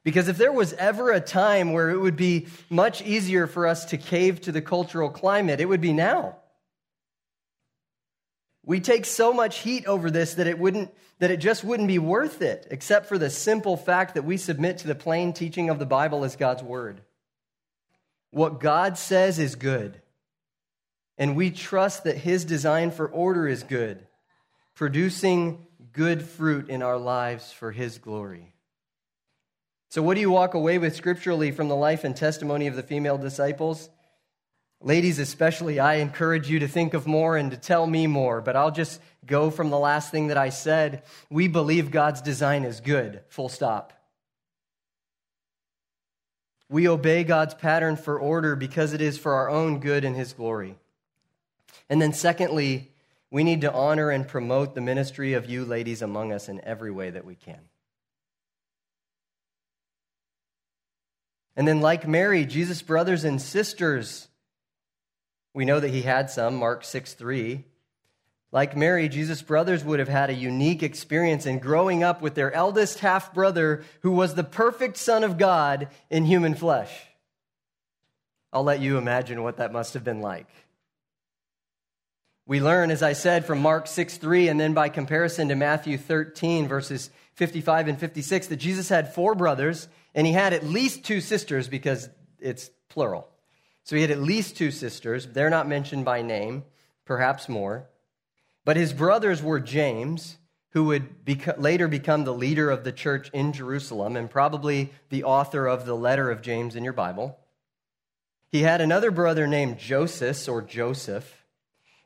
Because 0.10 0.28
if 0.28 0.40
there 0.40 0.52
was 0.52 0.74
ever 0.74 1.12
a 1.12 1.22
time 1.22 1.72
where 1.72 1.92
it 1.92 2.00
would 2.00 2.16
be 2.16 2.48
much 2.68 3.04
easier 3.04 3.46
for 3.46 3.68
us 3.68 3.86
to 3.86 3.98
cave 4.00 4.42
to 4.42 4.52
the 4.52 4.60
cultural 4.60 5.12
climate, 5.12 5.62
it 5.62 5.70
would 5.70 5.82
be 5.82 5.94
now. 5.94 6.38
We 8.66 8.80
take 8.80 9.06
so 9.06 9.32
much 9.32 9.60
heat 9.60 9.86
over 9.86 10.10
this 10.10 10.34
that 10.34 10.48
it 10.48 10.58
wouldn't 10.58 10.92
that 11.20 11.30
it 11.30 11.38
just 11.38 11.64
wouldn't 11.64 11.88
be 11.88 12.00
worth 12.00 12.42
it 12.42 12.66
except 12.72 13.06
for 13.06 13.20
the 13.20 13.30
simple 13.30 13.78
fact 13.78 14.16
that 14.16 14.26
we 14.26 14.38
submit 14.38 14.80
to 14.80 14.88
the 14.88 14.96
plain 14.96 15.32
teaching 15.32 15.70
of 15.70 15.78
the 15.78 15.86
Bible 15.86 16.26
as 16.26 16.36
God's 16.36 16.64
word. 16.64 17.02
What 18.32 18.60
God 18.60 18.98
says 18.98 19.38
is 19.38 19.54
good. 19.54 20.02
And 21.20 21.36
we 21.36 21.52
trust 21.52 22.06
that 22.06 22.18
his 22.18 22.46
design 22.46 22.90
for 22.90 23.08
order 23.08 23.48
is 23.48 23.62
good, 23.62 24.08
producing 24.74 25.68
good 25.94 26.24
fruit 26.24 26.68
in 26.68 26.82
our 26.82 26.98
lives 26.98 27.52
for 27.52 27.72
his 27.72 28.00
glory. 28.00 28.56
So, 29.90 30.04
what 30.04 30.14
do 30.14 30.22
you 30.22 30.30
walk 30.30 30.54
away 30.54 30.78
with 30.78 30.96
scripturally 30.96 31.50
from 31.50 31.68
the 31.68 31.76
life 31.76 32.04
and 32.04 32.16
testimony 32.16 32.68
of 32.68 32.76
the 32.76 32.84
female 32.84 33.18
disciples? 33.18 33.90
Ladies, 34.82 35.18
especially, 35.18 35.80
I 35.80 35.96
encourage 35.96 36.48
you 36.48 36.60
to 36.60 36.68
think 36.68 36.94
of 36.94 37.08
more 37.08 37.36
and 37.36 37.50
to 37.52 37.58
tell 37.58 37.88
me 37.88 38.06
more, 38.06 38.40
but 38.40 38.56
I'll 38.56 38.72
just 38.72 39.02
go 39.26 39.50
from 39.50 39.72
the 39.72 39.80
last 39.80 40.12
thing 40.12 40.28
that 40.28 40.38
I 40.38 40.50
said. 40.50 41.04
We 41.30 41.48
believe 41.48 41.90
God's 41.90 42.22
design 42.22 42.66
is 42.66 42.80
good, 42.80 43.22
full 43.30 43.50
stop. 43.50 43.92
We 46.70 46.88
obey 46.88 47.24
God's 47.24 47.56
pattern 47.56 47.98
for 47.98 48.20
order 48.20 48.56
because 48.56 48.94
it 48.94 49.02
is 49.02 49.18
for 49.18 49.34
our 49.34 49.50
own 49.50 49.80
good 49.80 50.06
and 50.06 50.16
His 50.16 50.34
glory. 50.34 50.76
And 51.90 52.00
then, 52.00 52.14
secondly, 52.14 52.92
we 53.32 53.44
need 53.44 53.62
to 53.62 53.74
honor 53.74 54.12
and 54.12 54.28
promote 54.28 54.76
the 54.76 54.82
ministry 54.82 55.34
of 55.34 55.50
you 55.50 55.66
ladies 55.66 56.04
among 56.04 56.32
us 56.32 56.48
in 56.48 56.64
every 56.64 56.92
way 56.92 57.10
that 57.10 57.26
we 57.26 57.34
can. 57.34 57.69
And 61.60 61.68
then, 61.68 61.82
like 61.82 62.08
Mary, 62.08 62.46
Jesus' 62.46 62.82
brothers 62.82 63.26
and 63.26 63.42
sisters, 63.42 64.30
we 65.54 65.66
know 65.66 65.82
that 65.82 65.90
he 65.90 66.04
had 66.04 66.30
some, 66.30 66.56
Mark 66.56 66.86
6 66.86 67.16
3. 67.16 67.66
Like 68.54 68.78
Mary, 68.78 69.10
Jesus' 69.10 69.42
brothers 69.42 69.84
would 69.84 70.00
have 70.00 70.08
had 70.08 70.30
a 70.30 70.34
unique 70.34 70.84
experience 70.84 71.46
in 71.46 71.60
growing 71.60 72.02
up 72.02 72.22
with 72.22 72.34
their 72.34 72.54
eldest 72.54 73.00
half 73.00 73.34
brother, 73.34 73.84
who 74.04 74.12
was 74.12 74.36
the 74.36 74.44
perfect 74.46 74.96
Son 74.96 75.26
of 75.26 75.38
God 75.38 75.90
in 76.10 76.24
human 76.24 76.56
flesh. 76.56 76.94
I'll 78.54 78.64
let 78.64 78.80
you 78.80 78.98
imagine 78.98 79.44
what 79.44 79.58
that 79.58 79.74
must 79.74 79.96
have 79.96 80.06
been 80.06 80.22
like. 80.22 80.48
We 82.46 82.62
learn, 82.62 82.90
as 82.90 83.04
I 83.04 83.12
said, 83.12 83.44
from 83.44 83.60
Mark 83.60 83.88
6 83.88 84.16
3, 84.16 84.48
and 84.48 84.58
then 84.58 84.74
by 84.74 84.88
comparison 84.88 85.50
to 85.50 85.56
Matthew 85.56 85.98
13, 85.98 86.70
verses 86.70 87.10
55 87.40 87.88
and 87.88 87.98
56, 87.98 88.48
that 88.48 88.58
Jesus 88.58 88.90
had 88.90 89.14
four 89.14 89.34
brothers, 89.34 89.88
and 90.14 90.28
he 90.28 90.34
had 90.34 90.52
at 90.52 90.66
least 90.66 91.06
two 91.06 91.22
sisters 91.22 91.70
because 91.70 92.10
it's 92.38 92.70
plural. 92.90 93.30
So 93.86 93.96
he 93.96 94.02
had 94.02 94.12
at 94.12 94.22
least 94.22 94.58
two 94.58 94.72
sisters. 94.72 95.26
They're 95.26 95.50
not 95.50 95.66
mentioned 95.66 96.04
by 96.04 96.22
name, 96.22 96.66
perhaps 97.06 97.48
more. 97.48 97.88
But 98.66 98.76
his 98.76 98.92
brothers 98.92 99.42
were 99.42 99.62
James, 99.62 100.38
who 100.72 100.84
would 100.84 101.26
beco- 101.26 101.58
later 101.58 101.88
become 101.88 102.26
the 102.26 102.34
leader 102.34 102.70
of 102.70 102.84
the 102.84 102.92
church 102.92 103.30
in 103.30 103.54
Jerusalem 103.54 104.18
and 104.18 104.30
probably 104.30 104.92
the 105.08 105.24
author 105.24 105.66
of 105.66 105.86
the 105.86 105.96
letter 105.96 106.30
of 106.30 106.42
James 106.42 106.76
in 106.76 106.84
your 106.84 106.92
Bible. 106.92 107.40
He 108.50 108.64
had 108.64 108.82
another 108.82 109.12
brother 109.12 109.48
named 109.48 109.80
Joseph 109.80 110.50
or 110.50 110.62
Joseph, 110.62 111.46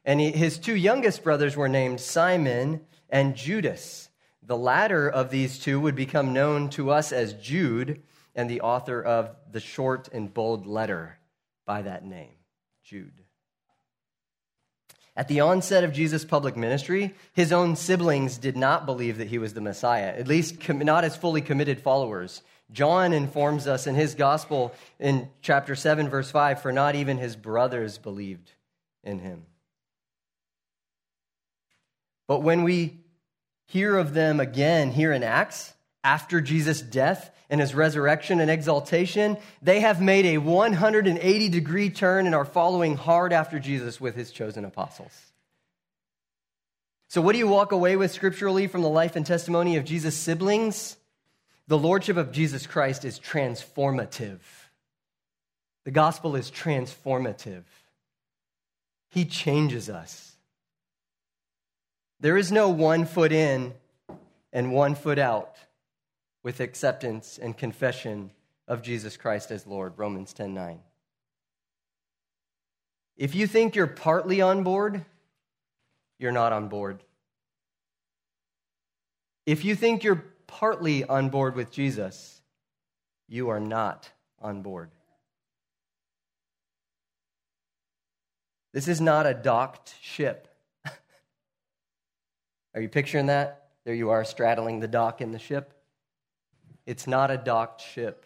and 0.06 0.20
he, 0.20 0.32
his 0.32 0.60
two 0.60 0.76
youngest 0.76 1.24
brothers 1.24 1.58
were 1.58 1.70
named 1.70 2.02
Simon 2.02 2.82
and 3.10 3.36
Judas. 3.36 4.10
The 4.46 4.58
latter 4.58 5.10
of 5.10 5.30
these 5.30 5.60
two 5.60 5.80
would 5.80 5.96
become 5.96 6.34
known 6.34 6.70
to 6.72 6.92
us 6.92 7.12
as 7.12 7.34
Jude 7.34 8.02
and 8.36 8.50
the 8.50 8.62
author 8.62 9.02
of 9.02 9.36
the 9.52 9.60
short 9.60 10.10
and 10.12 10.34
bold 10.34 10.66
letter 10.66 11.18
by 11.66 11.84
that 11.84 12.06
name, 12.06 12.34
Jude. 12.84 13.22
At 15.16 15.28
the 15.28 15.42
onset 15.42 15.84
of 15.84 15.94
Jesus' 15.94 16.26
public 16.26 16.58
ministry, 16.58 17.14
his 17.34 17.54
own 17.54 17.76
siblings 17.76 18.38
did 18.38 18.58
not 18.58 18.86
believe 18.86 19.20
that 19.20 19.28
he 19.28 19.38
was 19.38 19.54
the 19.54 19.62
Messiah, 19.62 20.08
at 20.08 20.28
least 20.28 20.68
not 20.70 21.04
as 21.04 21.16
fully 21.16 21.42
committed 21.42 21.80
followers. 21.80 22.42
John 22.72 23.14
informs 23.14 23.68
us 23.68 23.86
in 23.86 23.94
his 23.94 24.16
gospel 24.16 24.74
in 25.00 25.30
chapter 25.42 25.76
7, 25.76 26.10
verse 26.10 26.32
5 26.32 26.62
for 26.62 26.72
not 26.72 26.96
even 26.96 27.18
his 27.18 27.36
brothers 27.36 28.00
believed 28.00 28.52
in 29.04 29.20
him. 29.20 29.46
But 32.28 32.40
when 32.40 32.64
we 32.64 33.03
hear 33.66 33.98
of 33.98 34.14
them 34.14 34.40
again 34.40 34.92
here 34.92 35.12
in 35.12 35.24
Acts, 35.24 35.74
after 36.04 36.42
Jesus' 36.42 36.82
death 36.82 37.32
and 37.50 37.62
his 37.62 37.74
resurrection 37.74 38.40
and 38.40 38.52
exaltation, 38.52 39.38
they 39.62 39.80
have 39.80 40.02
made 40.02 40.26
a 40.26 40.38
180 40.38 41.50
degree 41.50 41.90
turn 41.90 42.26
and 42.26 42.36
are 42.36 42.46
following 42.46 42.96
hard 42.98 43.32
after 43.32 43.60
Jesus 43.60 44.02
with 44.02 44.16
his 44.16 44.32
chosen 44.32 44.66
apostles. 44.66 45.34
So, 47.08 47.22
what 47.22 47.34
do 47.34 47.38
you 47.38 47.48
walk 47.48 47.72
away 47.72 47.96
with 47.96 48.12
scripturally 48.12 48.68
from 48.68 48.82
the 48.82 48.90
life 48.90 49.16
and 49.16 49.26
testimony 49.26 49.78
of 49.78 49.86
Jesus' 49.86 50.18
siblings? 50.18 50.98
The 51.68 51.78
lordship 51.78 52.18
of 52.18 52.32
Jesus 52.32 52.68
Christ 52.68 53.06
is 53.06 53.20
transformative. 53.20 54.40
The 55.86 55.92
gospel 55.92 56.36
is 56.36 56.50
transformative. 56.50 57.64
He 59.10 59.26
changes 59.26 59.90
us. 59.90 60.33
There 62.24 62.38
is 62.38 62.54
no 62.54 62.70
one 62.70 63.06
foot 63.06 63.34
in 63.34 63.74
and 64.54 64.72
one 64.72 64.96
foot 64.96 65.20
out 65.20 65.58
with 66.42 66.62
acceptance 66.62 67.38
and 67.38 67.58
confession 67.58 68.32
of 68.66 68.82
Jesus 68.82 69.18
Christ 69.18 69.52
as 69.52 69.68
Lord, 69.68 69.98
Romans 69.98 70.34
10:9. 70.34 70.82
If 73.18 73.36
you 73.36 73.46
think 73.46 73.76
you're 73.76 73.88
partly 73.88 74.40
on 74.40 74.64
board, 74.64 75.06
you're 76.18 76.32
not 76.32 76.54
on 76.54 76.70
board. 76.70 77.04
If 79.46 79.66
you 79.66 79.76
think 79.76 80.06
you're 80.06 80.24
partly 80.48 81.04
on 81.04 81.28
board 81.30 81.58
with 81.58 81.72
Jesus, 81.72 82.42
you 83.28 83.50
are 83.50 83.60
not 83.60 84.10
on 84.40 84.62
board. 84.62 84.92
This 88.72 88.88
is 88.88 89.02
not 89.02 89.26
a 89.26 89.34
docked 89.34 89.96
ship. 90.00 90.48
Are 92.74 92.82
you 92.82 92.90
picturing 92.90 93.28
that? 93.28 93.70
There 93.86 93.94
you 93.94 94.10
are 94.12 94.24
straddling 94.24 94.80
the 94.80 94.88
dock 94.88 95.22
in 95.22 95.32
the 95.32 95.40
ship. 95.40 95.74
It's 96.86 97.08
not 97.08 97.32
a 97.32 97.38
docked 97.38 97.82
ship. 97.82 98.26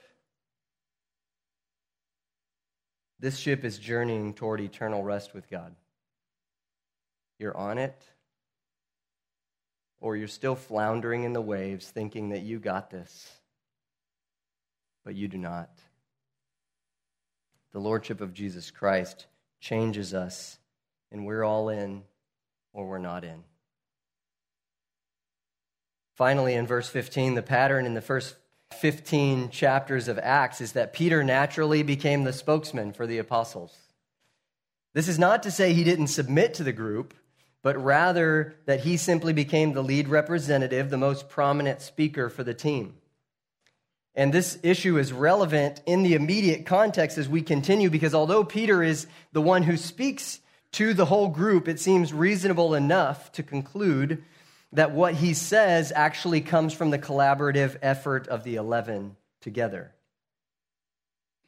This 3.19 3.37
ship 3.37 3.65
is 3.65 3.79
journeying 3.79 4.35
toward 4.35 4.61
eternal 4.61 5.03
rest 5.03 5.33
with 5.33 5.49
God. 5.49 5.75
You're 7.39 7.57
on 7.57 7.77
it, 7.77 8.03
or 9.99 10.15
you're 10.15 10.27
still 10.27 10.55
floundering 10.55 11.23
in 11.23 11.33
the 11.33 11.41
waves 11.41 11.87
thinking 11.87 12.29
that 12.29 12.41
you 12.41 12.59
got 12.59 12.89
this, 12.89 13.31
but 15.03 15.15
you 15.15 15.27
do 15.27 15.37
not. 15.37 15.69
The 17.73 17.79
Lordship 17.79 18.21
of 18.21 18.33
Jesus 18.33 18.71
Christ 18.71 19.27
changes 19.59 20.13
us, 20.13 20.57
and 21.11 21.25
we're 21.25 21.43
all 21.43 21.69
in 21.69 22.03
or 22.73 22.87
we're 22.87 22.97
not 22.97 23.23
in. 23.23 23.43
Finally, 26.17 26.55
in 26.55 26.65
verse 26.65 26.89
15, 26.89 27.35
the 27.35 27.43
pattern 27.43 27.85
in 27.85 27.93
the 27.93 28.01
first 28.01 28.35
15 28.73 29.51
chapters 29.51 30.07
of 30.07 30.17
Acts 30.17 30.61
is 30.61 30.71
that 30.71 30.91
Peter 30.91 31.23
naturally 31.23 31.83
became 31.83 32.23
the 32.23 32.33
spokesman 32.33 32.91
for 32.91 33.05
the 33.05 33.19
apostles. 33.19 33.77
This 34.95 35.07
is 35.07 35.19
not 35.19 35.43
to 35.43 35.51
say 35.51 35.73
he 35.73 35.83
didn't 35.83 36.07
submit 36.07 36.55
to 36.55 36.63
the 36.63 36.73
group, 36.73 37.13
but 37.61 37.77
rather 37.77 38.55
that 38.65 38.79
he 38.79 38.97
simply 38.97 39.31
became 39.31 39.73
the 39.73 39.83
lead 39.83 40.07
representative, 40.07 40.89
the 40.89 40.97
most 40.97 41.29
prominent 41.29 41.81
speaker 41.83 42.29
for 42.29 42.43
the 42.43 42.53
team. 42.55 42.95
And 44.15 44.33
this 44.33 44.57
issue 44.63 44.97
is 44.97 45.13
relevant 45.13 45.83
in 45.85 46.01
the 46.01 46.15
immediate 46.15 46.65
context 46.65 47.19
as 47.19 47.29
we 47.29 47.43
continue 47.43 47.91
because 47.91 48.15
although 48.15 48.43
Peter 48.43 48.81
is 48.81 49.05
the 49.33 49.41
one 49.41 49.61
who 49.61 49.77
speaks 49.77 50.39
to 50.71 50.95
the 50.95 51.05
whole 51.05 51.27
group, 51.27 51.67
it 51.67 51.79
seems 51.79 52.11
reasonable 52.11 52.73
enough 52.73 53.31
to 53.33 53.43
conclude 53.43 54.23
that 54.73 54.91
what 54.91 55.15
he 55.15 55.33
says 55.33 55.91
actually 55.95 56.41
comes 56.41 56.73
from 56.73 56.89
the 56.89 56.99
collaborative 56.99 57.77
effort 57.81 58.27
of 58.27 58.43
the 58.43 58.55
11 58.55 59.15
together. 59.41 59.93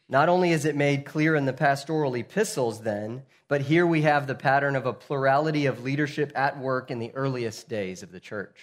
Not 0.07 0.29
only 0.29 0.51
is 0.51 0.65
it 0.65 0.75
made 0.75 1.05
clear 1.05 1.35
in 1.35 1.45
the 1.45 1.53
pastoral 1.53 2.15
epistles, 2.15 2.81
then, 2.81 3.23
but 3.47 3.61
here 3.61 3.85
we 3.85 4.01
have 4.01 4.25
the 4.25 4.35
pattern 4.35 4.75
of 4.75 4.85
a 4.85 4.93
plurality 4.93 5.67
of 5.67 5.83
leadership 5.83 6.31
at 6.35 6.59
work 6.59 6.89
in 6.89 6.99
the 6.99 7.11
earliest 7.13 7.69
days 7.69 8.01
of 8.01 8.11
the 8.11 8.19
church. 8.19 8.59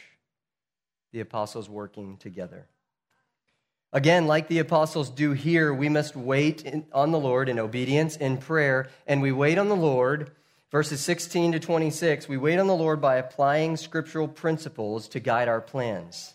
The 1.12 1.20
apostles 1.20 1.68
working 1.68 2.16
together. 2.16 2.66
Again, 3.92 4.26
like 4.26 4.48
the 4.48 4.58
apostles 4.58 5.08
do 5.08 5.32
here, 5.32 5.72
we 5.72 5.88
must 5.88 6.16
wait 6.16 6.62
in, 6.62 6.84
on 6.92 7.12
the 7.12 7.18
Lord 7.18 7.48
in 7.48 7.58
obedience, 7.58 8.16
in 8.16 8.38
prayer, 8.38 8.88
and 9.06 9.22
we 9.22 9.30
wait 9.32 9.58
on 9.58 9.68
the 9.68 9.76
Lord 9.76 10.32
verses 10.76 11.00
16 11.00 11.52
to 11.52 11.59
26, 11.59 12.28
we 12.28 12.37
wait 12.37 12.59
on 12.59 12.66
the 12.66 12.75
Lord 12.75 13.00
by 13.00 13.16
applying 13.16 13.78
scriptural 13.78 14.28
principles 14.28 15.09
to 15.09 15.18
guide 15.18 15.49
our 15.49 15.62
plans. 15.62 16.35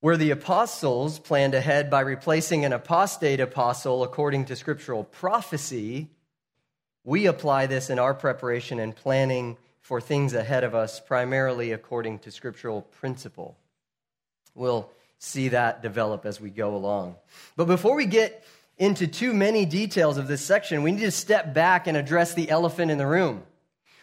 Where 0.00 0.16
the 0.16 0.32
apostles 0.32 1.20
planned 1.20 1.54
ahead 1.54 1.90
by 1.90 2.00
replacing 2.00 2.64
an 2.64 2.72
apostate 2.72 3.38
apostle 3.38 4.02
according 4.02 4.46
to 4.46 4.56
scriptural 4.56 5.04
prophecy, 5.04 6.08
we 7.04 7.26
apply 7.26 7.66
this 7.66 7.88
in 7.88 8.00
our 8.00 8.14
preparation 8.14 8.80
and 8.80 8.96
planning 8.96 9.58
for 9.80 10.00
things 10.00 10.34
ahead 10.34 10.64
of 10.64 10.74
us, 10.74 10.98
primarily 10.98 11.70
according 11.70 12.18
to 12.18 12.32
scriptural 12.32 12.82
principle. 12.82 13.56
We'll 14.56 14.90
see 15.20 15.50
that 15.50 15.82
develop 15.82 16.26
as 16.26 16.40
we 16.40 16.50
go 16.50 16.74
along. 16.74 17.14
But 17.54 17.66
before 17.66 17.94
we 17.94 18.06
get 18.06 18.44
into 18.78 19.06
too 19.06 19.32
many 19.32 19.64
details 19.64 20.18
of 20.18 20.28
this 20.28 20.42
section, 20.42 20.82
we 20.82 20.92
need 20.92 21.00
to 21.00 21.10
step 21.10 21.54
back 21.54 21.86
and 21.86 21.96
address 21.96 22.34
the 22.34 22.50
elephant 22.50 22.90
in 22.90 22.98
the 22.98 23.06
room. 23.06 23.42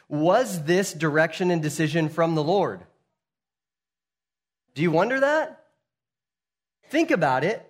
Was 0.09 0.63
this 0.63 0.93
direction 0.93 1.51
and 1.51 1.61
decision 1.61 2.09
from 2.09 2.35
the 2.35 2.43
Lord? 2.43 2.81
Do 4.75 4.81
you 4.81 4.91
wonder 4.91 5.19
that? 5.19 5.63
Think 6.89 7.11
about 7.11 7.43
it. 7.43 7.67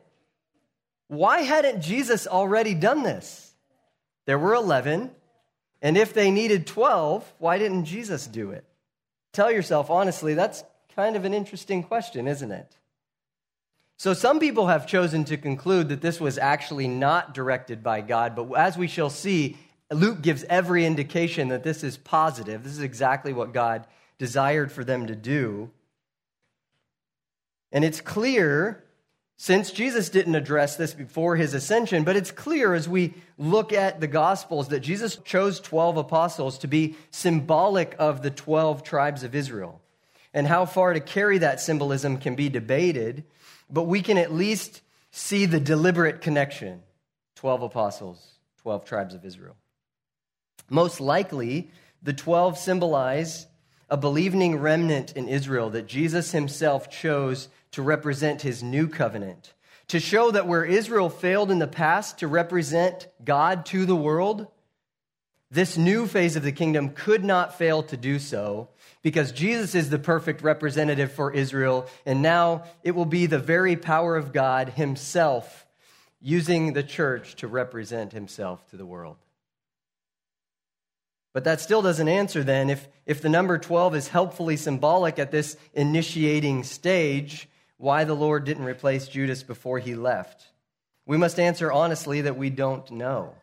Why 1.07 1.41
hadn't 1.41 1.81
Jesus 1.81 2.25
already 2.25 2.73
done 2.73 3.03
this? 3.03 3.53
There 4.25 4.39
were 4.39 4.53
11, 4.53 5.11
and 5.81 5.97
if 5.97 6.13
they 6.13 6.31
needed 6.31 6.65
12, 6.65 7.33
why 7.39 7.57
didn't 7.57 7.85
Jesus 7.85 8.25
do 8.25 8.51
it? 8.51 8.65
Tell 9.33 9.51
yourself 9.51 9.89
honestly, 9.89 10.33
that's 10.33 10.63
kind 10.95 11.15
of 11.15 11.25
an 11.25 11.33
interesting 11.33 11.83
question, 11.83 12.27
isn't 12.27 12.51
it? 12.51 12.77
So 13.97 14.13
some 14.13 14.39
people 14.39 14.67
have 14.67 14.87
chosen 14.87 15.23
to 15.25 15.37
conclude 15.37 15.89
that 15.89 16.01
this 16.01 16.19
was 16.19 16.37
actually 16.37 16.87
not 16.87 17.33
directed 17.33 17.83
by 17.83 18.01
God, 18.01 18.35
but 18.35 18.51
as 18.53 18.77
we 18.77 18.87
shall 18.87 19.09
see, 19.09 19.57
Luke 19.91 20.21
gives 20.21 20.43
every 20.45 20.85
indication 20.85 21.49
that 21.49 21.63
this 21.63 21.83
is 21.83 21.97
positive. 21.97 22.63
This 22.63 22.73
is 22.73 22.81
exactly 22.81 23.33
what 23.33 23.53
God 23.53 23.85
desired 24.17 24.71
for 24.71 24.83
them 24.83 25.07
to 25.07 25.15
do. 25.15 25.69
And 27.71 27.83
it's 27.83 28.01
clear, 28.01 28.83
since 29.37 29.71
Jesus 29.71 30.09
didn't 30.09 30.35
address 30.35 30.75
this 30.75 30.93
before 30.93 31.35
his 31.35 31.53
ascension, 31.53 32.03
but 32.03 32.15
it's 32.15 32.31
clear 32.31 32.73
as 32.73 32.87
we 32.87 33.13
look 33.37 33.73
at 33.73 33.99
the 33.99 34.07
Gospels 34.07 34.69
that 34.69 34.79
Jesus 34.81 35.17
chose 35.17 35.59
12 35.59 35.97
apostles 35.97 36.57
to 36.59 36.67
be 36.67 36.95
symbolic 37.11 37.95
of 37.99 38.21
the 38.21 38.31
12 38.31 38.83
tribes 38.83 39.23
of 39.23 39.35
Israel. 39.35 39.81
And 40.33 40.47
how 40.47 40.65
far 40.65 40.93
to 40.93 40.99
carry 40.99 41.37
that 41.39 41.61
symbolism 41.61 42.17
can 42.17 42.35
be 42.35 42.49
debated, 42.49 43.23
but 43.69 43.83
we 43.83 44.01
can 44.01 44.17
at 44.17 44.33
least 44.33 44.81
see 45.11 45.45
the 45.45 45.59
deliberate 45.59 46.21
connection 46.21 46.81
12 47.35 47.63
apostles, 47.63 48.39
12 48.61 48.85
tribes 48.85 49.13
of 49.13 49.25
Israel. 49.25 49.55
Most 50.69 50.99
likely, 50.99 51.69
the 52.01 52.13
12 52.13 52.57
symbolize 52.57 53.47
a 53.89 53.97
believing 53.97 54.57
remnant 54.57 55.11
in 55.13 55.27
Israel 55.27 55.69
that 55.69 55.87
Jesus 55.87 56.31
himself 56.31 56.89
chose 56.89 57.49
to 57.71 57.81
represent 57.81 58.41
his 58.41 58.63
new 58.63 58.87
covenant, 58.87 59.53
to 59.89 59.99
show 59.99 60.31
that 60.31 60.47
where 60.47 60.65
Israel 60.65 61.09
failed 61.09 61.51
in 61.51 61.59
the 61.59 61.67
past 61.67 62.19
to 62.19 62.27
represent 62.27 63.07
God 63.23 63.65
to 63.67 63.85
the 63.85 63.95
world, 63.95 64.47
this 65.53 65.77
new 65.77 66.07
phase 66.07 66.35
of 66.35 66.43
the 66.43 66.51
kingdom 66.51 66.89
could 66.89 67.23
not 67.23 67.57
fail 67.57 67.83
to 67.83 67.95
do 67.95 68.17
so 68.17 68.69
because 69.03 69.31
Jesus 69.31 69.75
is 69.75 69.89
the 69.89 69.99
perfect 69.99 70.41
representative 70.41 71.11
for 71.11 71.31
Israel, 71.31 71.85
and 72.05 72.21
now 72.21 72.63
it 72.83 72.91
will 72.91 73.05
be 73.05 73.27
the 73.27 73.37
very 73.37 73.75
power 73.75 74.15
of 74.15 74.33
God 74.33 74.69
himself 74.69 75.67
using 76.19 76.73
the 76.73 76.83
church 76.83 77.35
to 77.35 77.47
represent 77.47 78.13
himself 78.13 78.67
to 78.69 78.77
the 78.77 78.85
world. 78.85 79.17
But 81.33 81.43
that 81.43 81.61
still 81.61 81.81
doesn't 81.81 82.07
answer 82.07 82.43
then 82.43 82.69
if, 82.69 82.87
if 83.05 83.21
the 83.21 83.29
number 83.29 83.57
12 83.57 83.95
is 83.95 84.07
helpfully 84.07 84.55
symbolic 84.55 85.19
at 85.19 85.31
this 85.31 85.57
initiating 85.73 86.63
stage, 86.63 87.49
why 87.77 88.05
the 88.05 88.15
Lord 88.15 88.45
didn't 88.45 88.63
replace 88.63 89.07
Judas 89.07 89.43
before 89.43 89.79
he 89.79 89.95
left. 89.95 90.47
We 91.05 91.17
must 91.17 91.39
answer 91.39 91.71
honestly 91.71 92.21
that 92.21 92.37
we 92.37 92.49
don't 92.49 92.89
know. 92.89 93.33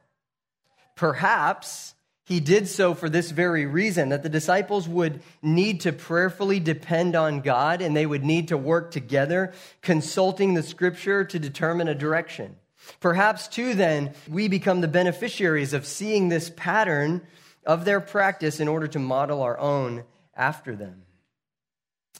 Perhaps 0.96 1.94
he 2.30 2.38
did 2.38 2.68
so 2.68 2.94
for 2.94 3.10
this 3.10 3.32
very 3.32 3.66
reason 3.66 4.10
that 4.10 4.22
the 4.22 4.28
disciples 4.28 4.88
would 4.88 5.20
need 5.42 5.80
to 5.80 5.92
prayerfully 5.92 6.60
depend 6.60 7.16
on 7.16 7.40
God 7.40 7.82
and 7.82 7.96
they 7.96 8.06
would 8.06 8.22
need 8.22 8.48
to 8.48 8.56
work 8.56 8.92
together, 8.92 9.52
consulting 9.82 10.54
the 10.54 10.62
scripture 10.62 11.24
to 11.24 11.38
determine 11.40 11.88
a 11.88 11.94
direction. 11.96 12.54
Perhaps, 13.00 13.48
too, 13.48 13.74
then, 13.74 14.14
we 14.28 14.46
become 14.46 14.80
the 14.80 14.86
beneficiaries 14.86 15.72
of 15.72 15.84
seeing 15.84 16.28
this 16.28 16.52
pattern 16.56 17.22
of 17.66 17.84
their 17.84 18.00
practice 18.00 18.60
in 18.60 18.68
order 18.68 18.86
to 18.86 19.00
model 19.00 19.42
our 19.42 19.58
own 19.58 20.04
after 20.36 20.76
them. 20.76 21.02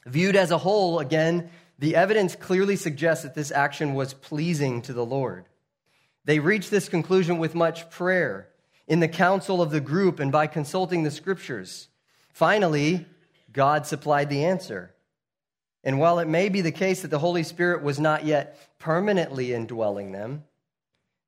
Viewed 0.07 0.35
as 0.35 0.51
a 0.51 0.59
whole, 0.59 0.99
again, 0.99 1.51
the 1.79 1.95
evidence 1.95 2.35
clearly 2.35 2.75
suggests 2.75 3.23
that 3.23 3.37
this 3.37 3.53
action 3.53 3.95
was 3.95 4.13
pleasing 4.13 4.83
to 4.83 4.93
the 4.93 5.07
Lord. 5.07 5.45
They 6.25 6.41
reached 6.41 6.73
this 6.73 6.89
conclusion 6.89 7.39
with 7.39 7.55
much 7.55 7.89
prayer, 7.91 8.50
in 8.91 8.99
the 8.99 9.07
council 9.07 9.63
of 9.63 9.71
the 9.71 9.81
group, 9.81 10.19
and 10.19 10.33
by 10.33 10.49
consulting 10.49 11.05
the 11.05 11.13
scriptures. 11.13 11.87
Finally, 12.33 13.07
God 13.53 13.87
supplied 13.87 14.29
the 14.29 14.45
answer. 14.45 14.93
And 15.85 16.01
while 16.01 16.19
it 16.19 16.27
may 16.27 16.49
be 16.49 16.61
the 16.61 16.73
case 16.73 17.03
that 17.03 17.09
the 17.13 17.21
Holy 17.21 17.45
Spirit 17.45 17.85
was 17.85 18.01
not 18.01 18.25
yet 18.25 18.59
permanently 18.81 19.55
indwelling 19.55 20.11
them, 20.11 20.43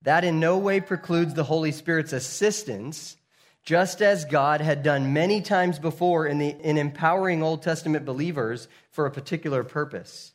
that 0.02 0.24
in 0.24 0.40
no 0.40 0.58
way 0.58 0.80
precludes 0.80 1.34
the 1.34 1.44
Holy 1.44 1.70
Spirit's 1.70 2.12
assistance 2.12 3.16
just 3.62 4.02
as 4.02 4.24
God 4.24 4.60
had 4.60 4.82
done 4.82 5.12
many 5.12 5.40
times 5.40 5.78
before 5.78 6.26
in, 6.26 6.38
the, 6.38 6.48
in 6.68 6.76
empowering 6.76 7.44
Old 7.44 7.62
Testament 7.62 8.04
believers 8.04 8.66
for 8.90 9.06
a 9.06 9.12
particular 9.12 9.62
purpose. 9.62 10.32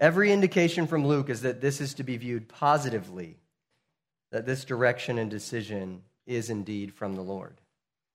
Every 0.00 0.32
indication 0.32 0.88
from 0.88 1.06
Luke 1.06 1.30
is 1.30 1.42
that 1.42 1.60
this 1.60 1.80
is 1.80 1.94
to 1.94 2.02
be 2.02 2.16
viewed 2.16 2.48
positively, 2.48 3.36
that 4.32 4.44
this 4.44 4.64
direction 4.64 5.18
and 5.18 5.30
decision 5.30 6.02
is 6.28 6.50
indeed 6.50 6.94
from 6.94 7.16
the 7.16 7.22
Lord. 7.22 7.56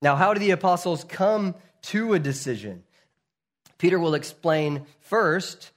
Now, 0.01 0.15
how 0.15 0.33
do 0.33 0.39
the 0.39 0.51
apostles 0.51 1.03
come 1.03 1.55
to 1.83 2.13
a 2.13 2.19
decision? 2.19 2.83
Peter 3.77 3.99
will 3.99 4.13
explain 4.13 4.85
first 5.01 5.71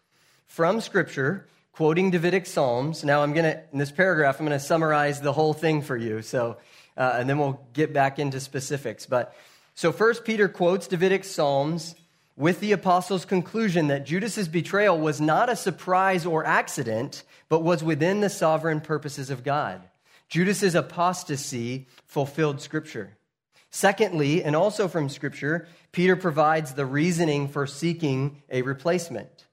from 0.46 0.80
Scripture, 0.80 1.48
quoting 1.72 2.12
Davidic 2.12 2.46
Psalms. 2.46 3.02
Now, 3.02 3.24
I'm 3.24 3.32
going 3.32 3.44
to, 3.44 3.60
in 3.72 3.78
this 3.78 3.90
paragraph, 3.90 4.38
I'm 4.38 4.46
going 4.46 4.56
to 4.56 4.64
summarize 4.64 5.20
the 5.20 5.32
whole 5.32 5.52
thing 5.52 5.82
for 5.82 5.96
you. 5.96 6.22
So 6.22 6.58
uh, 6.96 7.16
and 7.18 7.28
then 7.28 7.38
we'll 7.38 7.60
get 7.72 7.92
back 7.92 8.18
into 8.18 8.40
specifics. 8.40 9.06
But 9.06 9.34
so 9.74 9.92
first, 9.92 10.24
Peter 10.24 10.48
quotes 10.48 10.86
Davidic 10.86 11.24
Psalms 11.24 11.94
with 12.36 12.60
the 12.60 12.72
apostles' 12.72 13.24
conclusion 13.24 13.88
that 13.88 14.06
Judas's 14.06 14.48
betrayal 14.48 14.98
was 14.98 15.20
not 15.20 15.48
a 15.48 15.56
surprise 15.56 16.26
or 16.26 16.44
accident, 16.44 17.22
but 17.48 17.62
was 17.62 17.82
within 17.82 18.20
the 18.20 18.30
sovereign 18.30 18.80
purposes 18.80 19.30
of 19.30 19.44
God. 19.44 19.82
Judas's 20.28 20.74
apostasy 20.74 21.86
fulfilled 22.04 22.60
Scripture. 22.60 23.16
Secondly, 23.70 24.42
and 24.42 24.56
also 24.56 24.88
from 24.88 25.08
Scripture, 25.08 25.68
Peter 25.92 26.16
provides 26.16 26.74
the 26.74 26.86
reasoning 26.86 27.48
for 27.48 27.66
seeking 27.66 28.42
a 28.50 28.62
replacement. 28.62 29.46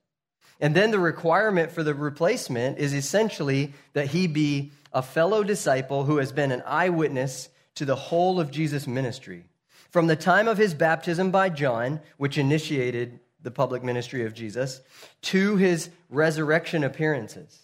And 0.60 0.76
then 0.76 0.92
the 0.92 1.00
requirement 1.00 1.72
for 1.72 1.84
the 1.84 1.94
replacement 1.94 2.78
is 2.78 2.94
essentially 2.94 3.74
that 3.94 4.08
he 4.08 4.28
be 4.28 4.72
a 4.94 5.02
fellow 5.02 5.44
disciple 5.44 6.06
who 6.06 6.18
has 6.18 6.32
been 6.32 6.52
an 6.52 6.64
eyewitness 6.66 7.50
to 7.76 7.86
the 7.86 7.96
whole 7.96 8.40
of 8.40 8.52
Jesus' 8.52 8.88
ministry. 8.88 9.46
From 9.90 10.08
the 10.08 10.16
time 10.16 10.48
of 10.48 10.58
his 10.58 10.74
baptism 10.74 11.32
by 11.32 11.50
John, 11.50 12.00
which 12.18 12.38
initiated 12.38 13.20
the 13.42 13.52
public 13.52 13.84
ministry 13.84 14.26
of 14.26 14.34
Jesus, 14.34 14.82
to 15.24 15.58
his 15.58 15.90
resurrection 16.10 16.84
appearances. 16.84 17.60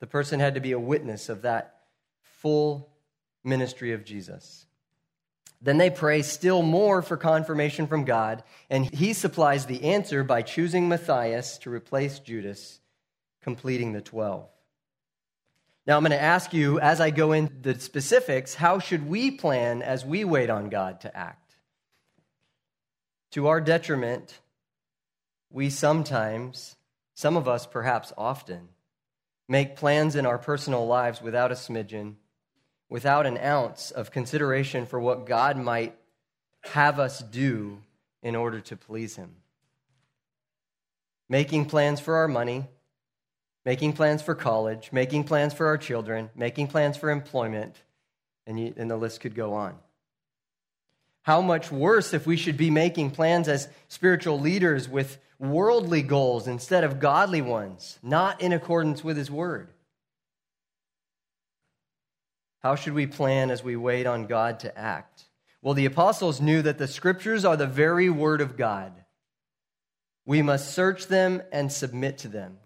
The 0.00 0.06
person 0.06 0.40
had 0.40 0.54
to 0.54 0.60
be 0.60 0.72
a 0.72 0.78
witness 0.78 1.28
of 1.28 1.42
that 1.42 1.77
full 2.38 2.90
ministry 3.44 3.92
of 3.92 4.04
Jesus. 4.04 4.66
Then 5.60 5.78
they 5.78 5.90
pray 5.90 6.22
still 6.22 6.62
more 6.62 7.02
for 7.02 7.16
confirmation 7.16 7.88
from 7.88 8.04
God, 8.04 8.44
and 8.70 8.84
he 8.84 9.12
supplies 9.12 9.66
the 9.66 9.84
answer 9.84 10.22
by 10.22 10.42
choosing 10.42 10.88
Matthias 10.88 11.58
to 11.58 11.70
replace 11.70 12.20
Judas, 12.20 12.80
completing 13.42 13.92
the 13.92 14.00
12. 14.00 14.48
Now, 15.86 15.96
I'm 15.96 16.02
going 16.02 16.12
to 16.12 16.22
ask 16.22 16.52
you, 16.52 16.78
as 16.78 17.00
I 17.00 17.10
go 17.10 17.32
into 17.32 17.54
the 17.62 17.80
specifics, 17.80 18.54
how 18.54 18.78
should 18.78 19.08
we 19.08 19.30
plan 19.30 19.82
as 19.82 20.04
we 20.04 20.22
wait 20.22 20.50
on 20.50 20.68
God 20.68 21.00
to 21.00 21.16
act? 21.16 21.56
To 23.32 23.48
our 23.48 23.60
detriment, 23.60 24.38
we 25.50 25.70
sometimes, 25.70 26.76
some 27.14 27.36
of 27.36 27.48
us 27.48 27.66
perhaps 27.66 28.12
often, 28.16 28.68
make 29.48 29.76
plans 29.76 30.14
in 30.14 30.26
our 30.26 30.38
personal 30.38 30.86
lives 30.86 31.22
without 31.22 31.50
a 31.50 31.54
smidgen, 31.54 32.16
without 32.88 33.26
an 33.26 33.38
ounce 33.38 33.90
of 33.90 34.10
consideration 34.10 34.86
for 34.86 34.98
what 34.98 35.26
God 35.26 35.56
might 35.56 35.94
have 36.64 36.98
us 36.98 37.20
do 37.20 37.78
in 38.22 38.34
order 38.34 38.60
to 38.60 38.76
please 38.76 39.16
Him. 39.16 39.36
Making 41.28 41.66
plans 41.66 42.00
for 42.00 42.16
our 42.16 42.28
money, 42.28 42.66
making 43.64 43.92
plans 43.92 44.22
for 44.22 44.34
college, 44.34 44.90
making 44.92 45.24
plans 45.24 45.52
for 45.52 45.66
our 45.66 45.76
children, 45.76 46.30
making 46.34 46.68
plans 46.68 46.96
for 46.96 47.10
employment, 47.10 47.76
and, 48.46 48.58
you, 48.58 48.74
and 48.76 48.90
the 48.90 48.96
list 48.96 49.20
could 49.20 49.34
go 49.34 49.54
on. 49.54 49.74
How 51.22 51.42
much 51.42 51.70
worse 51.70 52.14
if 52.14 52.26
we 52.26 52.38
should 52.38 52.56
be 52.56 52.70
making 52.70 53.10
plans 53.10 53.48
as 53.48 53.68
spiritual 53.88 54.40
leaders 54.40 54.88
with 54.88 55.18
worldly 55.38 56.00
goals 56.00 56.48
instead 56.48 56.84
of 56.84 56.98
godly 56.98 57.42
ones, 57.42 57.98
not 58.02 58.40
in 58.40 58.54
accordance 58.54 59.04
with 59.04 59.18
His 59.18 59.30
Word? 59.30 59.68
How 62.60 62.74
should 62.74 62.94
we 62.94 63.06
plan 63.06 63.50
as 63.50 63.62
we 63.62 63.76
wait 63.76 64.06
on 64.06 64.26
God 64.26 64.60
to 64.60 64.76
act? 64.76 65.24
Well, 65.62 65.74
the 65.74 65.86
apostles 65.86 66.40
knew 66.40 66.62
that 66.62 66.78
the 66.78 66.88
scriptures 66.88 67.44
are 67.44 67.56
the 67.56 67.66
very 67.66 68.10
Word 68.10 68.40
of 68.40 68.56
God. 68.56 68.92
We 70.24 70.42
must 70.42 70.74
search 70.74 71.06
them 71.06 71.42
and 71.52 71.72
submit 71.72 72.18
to 72.18 72.28
them. 72.28 72.58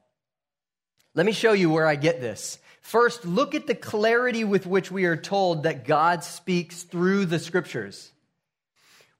Let 1.14 1.26
me 1.26 1.32
show 1.32 1.52
you 1.52 1.70
where 1.70 1.86
I 1.86 1.96
get 1.96 2.20
this. 2.20 2.58
First, 2.80 3.24
look 3.24 3.54
at 3.54 3.66
the 3.66 3.74
clarity 3.74 4.44
with 4.44 4.66
which 4.66 4.90
we 4.90 5.04
are 5.04 5.16
told 5.16 5.62
that 5.62 5.84
God 5.86 6.24
speaks 6.24 6.82
through 6.82 7.26
the 7.26 7.38
scriptures. 7.38 8.10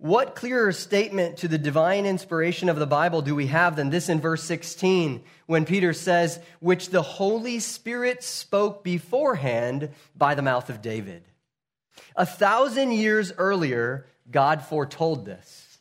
What 0.02 0.34
clearer 0.34 0.72
statement 0.72 1.36
to 1.36 1.46
the 1.46 1.58
divine 1.58 2.06
inspiration 2.06 2.68
of 2.68 2.76
the 2.76 2.88
Bible 2.88 3.22
do 3.22 3.36
we 3.36 3.46
have 3.46 3.76
than 3.76 3.90
this 3.90 4.08
in 4.08 4.20
verse 4.20 4.42
16 4.42 5.22
when 5.46 5.64
Peter 5.64 5.92
says, 5.92 6.40
which 6.58 6.88
the 6.88 7.02
Holy 7.02 7.60
Spirit 7.60 8.24
spoke 8.24 8.82
beforehand 8.82 9.90
by 10.16 10.34
the 10.34 10.42
mouth 10.42 10.70
of 10.70 10.82
David? 10.82 11.22
A 12.16 12.26
thousand 12.26 12.90
years 12.90 13.32
earlier, 13.38 14.06
God 14.28 14.64
foretold 14.64 15.24
this. 15.24 15.78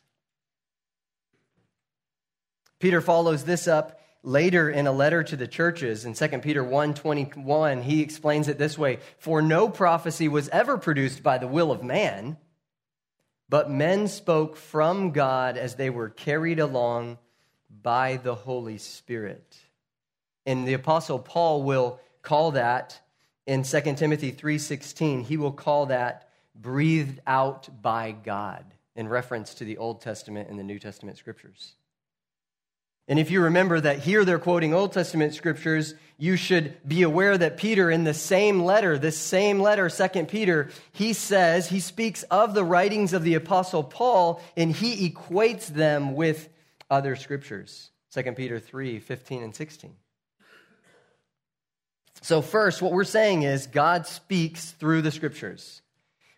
Peter 2.78 3.00
follows 3.00 3.42
this 3.42 3.66
up 3.66 4.00
later 4.22 4.70
in 4.70 4.86
a 4.86 4.92
letter 4.92 5.24
to 5.24 5.34
the 5.34 5.48
churches 5.48 6.04
in 6.04 6.14
2 6.14 6.28
Peter 6.38 6.62
1 6.62 6.94
21, 6.94 7.82
he 7.82 8.00
explains 8.02 8.46
it 8.46 8.56
this 8.56 8.78
way 8.78 9.00
For 9.18 9.42
no 9.42 9.68
prophecy 9.68 10.28
was 10.28 10.48
ever 10.50 10.78
produced 10.78 11.24
by 11.24 11.38
the 11.38 11.48
will 11.48 11.72
of 11.72 11.82
man, 11.82 12.36
but 13.52 13.70
men 13.70 14.08
spoke 14.08 14.56
from 14.56 15.10
God 15.10 15.58
as 15.58 15.74
they 15.74 15.90
were 15.90 16.08
carried 16.08 16.58
along 16.58 17.18
by 17.82 18.16
the 18.16 18.34
Holy 18.34 18.78
Spirit. 18.78 19.58
And 20.46 20.66
the 20.66 20.72
apostle 20.72 21.18
Paul 21.18 21.62
will 21.62 22.00
call 22.22 22.52
that 22.52 22.98
in 23.46 23.62
2 23.62 23.98
Timothy 23.98 24.32
3:16, 24.32 25.24
he 25.24 25.36
will 25.36 25.52
call 25.52 25.84
that 25.84 26.30
breathed 26.54 27.20
out 27.26 27.68
by 27.82 28.12
God 28.12 28.64
in 28.96 29.06
reference 29.06 29.52
to 29.56 29.64
the 29.66 29.76
Old 29.76 30.00
Testament 30.00 30.48
and 30.48 30.58
the 30.58 30.64
New 30.64 30.78
Testament 30.78 31.18
scriptures. 31.18 31.74
And 33.12 33.18
if 33.18 33.30
you 33.30 33.42
remember 33.42 33.78
that 33.78 33.98
here 33.98 34.24
they're 34.24 34.38
quoting 34.38 34.72
Old 34.72 34.94
Testament 34.94 35.34
scriptures, 35.34 35.94
you 36.16 36.36
should 36.36 36.74
be 36.88 37.02
aware 37.02 37.36
that 37.36 37.58
Peter, 37.58 37.90
in 37.90 38.04
the 38.04 38.14
same 38.14 38.62
letter, 38.62 38.96
this 38.96 39.18
same 39.18 39.60
letter, 39.60 39.90
2 39.90 40.24
Peter, 40.24 40.70
he 40.92 41.12
says, 41.12 41.68
he 41.68 41.78
speaks 41.78 42.22
of 42.30 42.54
the 42.54 42.64
writings 42.64 43.12
of 43.12 43.22
the 43.22 43.34
Apostle 43.34 43.84
Paul 43.84 44.40
and 44.56 44.72
he 44.72 45.10
equates 45.10 45.66
them 45.66 46.14
with 46.14 46.48
other 46.90 47.14
scriptures. 47.14 47.90
2 48.14 48.32
Peter 48.32 48.58
3 48.58 48.98
15 48.98 49.42
and 49.42 49.54
16. 49.54 49.94
So, 52.22 52.40
first, 52.40 52.80
what 52.80 52.92
we're 52.92 53.04
saying 53.04 53.42
is 53.42 53.66
God 53.66 54.06
speaks 54.06 54.70
through 54.70 55.02
the 55.02 55.10
scriptures. 55.10 55.82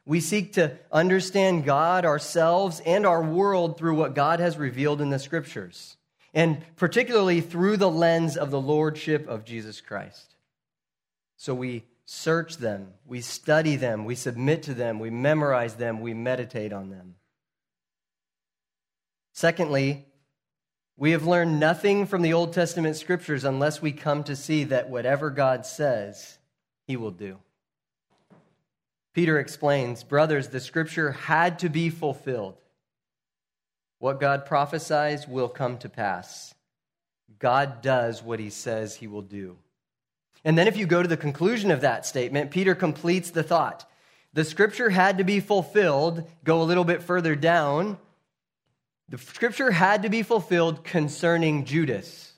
We 0.04 0.18
seek 0.18 0.54
to 0.54 0.76
understand 0.90 1.66
God, 1.66 2.04
ourselves, 2.04 2.82
and 2.84 3.06
our 3.06 3.22
world 3.22 3.78
through 3.78 3.94
what 3.94 4.16
God 4.16 4.40
has 4.40 4.56
revealed 4.56 5.00
in 5.00 5.10
the 5.10 5.20
scriptures 5.20 5.96
and 6.34 6.62
particularly 6.76 7.40
through 7.40 7.76
the 7.76 7.90
lens 7.90 8.36
of 8.36 8.50
the 8.50 8.60
lordship 8.60 9.28
of 9.28 9.44
Jesus 9.44 9.80
Christ. 9.80 10.34
So 11.36 11.54
we 11.54 11.84
search 12.04 12.58
them, 12.58 12.88
we 13.06 13.20
study 13.20 13.76
them, 13.76 14.04
we 14.04 14.16
submit 14.16 14.64
to 14.64 14.74
them, 14.74 14.98
we 14.98 15.10
memorize 15.10 15.76
them, 15.76 16.00
we 16.00 16.12
meditate 16.12 16.72
on 16.72 16.90
them. 16.90 17.14
Secondly, 19.32 20.04
we 20.96 21.12
have 21.12 21.26
learned 21.26 21.58
nothing 21.58 22.06
from 22.06 22.22
the 22.22 22.32
Old 22.32 22.52
Testament 22.52 22.96
scriptures 22.96 23.44
unless 23.44 23.80
we 23.80 23.92
come 23.92 24.22
to 24.24 24.36
see 24.36 24.64
that 24.64 24.90
whatever 24.90 25.30
God 25.30 25.64
says, 25.64 26.38
he 26.86 26.96
will 26.96 27.10
do. 27.10 27.38
Peter 29.12 29.38
explains, 29.38 30.02
Brothers, 30.04 30.48
the 30.48 30.60
scripture 30.60 31.12
had 31.12 31.60
to 31.60 31.68
be 31.68 31.90
fulfilled 31.90 32.56
what 34.04 34.20
God 34.20 34.44
prophesies 34.44 35.26
will 35.26 35.48
come 35.48 35.78
to 35.78 35.88
pass. 35.88 36.54
God 37.38 37.80
does 37.80 38.22
what 38.22 38.38
he 38.38 38.50
says 38.50 38.94
he 38.94 39.06
will 39.06 39.22
do. 39.22 39.56
And 40.44 40.58
then, 40.58 40.68
if 40.68 40.76
you 40.76 40.84
go 40.84 41.00
to 41.00 41.08
the 41.08 41.16
conclusion 41.16 41.70
of 41.70 41.80
that 41.80 42.04
statement, 42.04 42.50
Peter 42.50 42.74
completes 42.74 43.30
the 43.30 43.42
thought. 43.42 43.90
The 44.34 44.44
scripture 44.44 44.90
had 44.90 45.16
to 45.16 45.24
be 45.24 45.40
fulfilled. 45.40 46.30
Go 46.44 46.60
a 46.60 46.64
little 46.64 46.84
bit 46.84 47.02
further 47.02 47.34
down. 47.34 47.96
The 49.08 49.16
scripture 49.16 49.70
had 49.70 50.02
to 50.02 50.10
be 50.10 50.22
fulfilled 50.22 50.84
concerning 50.84 51.64
Judas, 51.64 52.34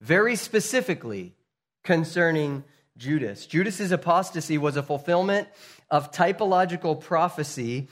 very 0.00 0.34
specifically 0.34 1.36
concerning 1.84 2.64
Judas. 2.96 3.46
Judas's 3.46 3.92
apostasy 3.92 4.58
was 4.58 4.76
a 4.76 4.82
fulfillment 4.82 5.46
of 5.92 6.10
typological 6.10 7.00
prophecy 7.00 7.86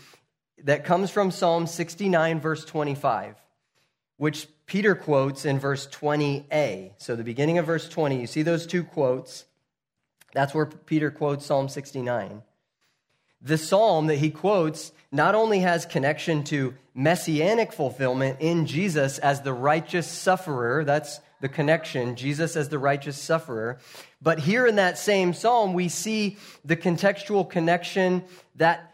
that 0.64 0.84
comes 0.84 1.10
from 1.10 1.30
Psalm 1.30 1.66
69, 1.66 2.40
verse 2.40 2.64
25, 2.64 3.36
which 4.16 4.48
Peter 4.66 4.94
quotes 4.94 5.44
in 5.44 5.58
verse 5.58 5.86
20a. 5.88 6.92
So, 6.98 7.16
the 7.16 7.24
beginning 7.24 7.58
of 7.58 7.66
verse 7.66 7.88
20, 7.88 8.20
you 8.20 8.26
see 8.26 8.42
those 8.42 8.66
two 8.66 8.84
quotes. 8.84 9.44
That's 10.32 10.54
where 10.54 10.66
Peter 10.66 11.10
quotes 11.10 11.44
Psalm 11.44 11.68
69. 11.68 12.42
The 13.40 13.58
psalm 13.58 14.06
that 14.06 14.16
he 14.16 14.30
quotes 14.30 14.92
not 15.10 15.34
only 15.34 15.60
has 15.60 15.84
connection 15.84 16.44
to 16.44 16.74
messianic 16.94 17.72
fulfillment 17.72 18.38
in 18.40 18.66
Jesus 18.66 19.18
as 19.18 19.42
the 19.42 19.52
righteous 19.52 20.06
sufferer, 20.06 20.84
that's 20.84 21.20
the 21.40 21.48
connection, 21.48 22.14
Jesus 22.14 22.56
as 22.56 22.68
the 22.68 22.78
righteous 22.78 23.18
sufferer. 23.18 23.78
But 24.22 24.38
here 24.38 24.66
in 24.66 24.76
that 24.76 24.96
same 24.96 25.34
psalm, 25.34 25.74
we 25.74 25.88
see 25.88 26.38
the 26.64 26.76
contextual 26.76 27.50
connection 27.50 28.22
that 28.56 28.91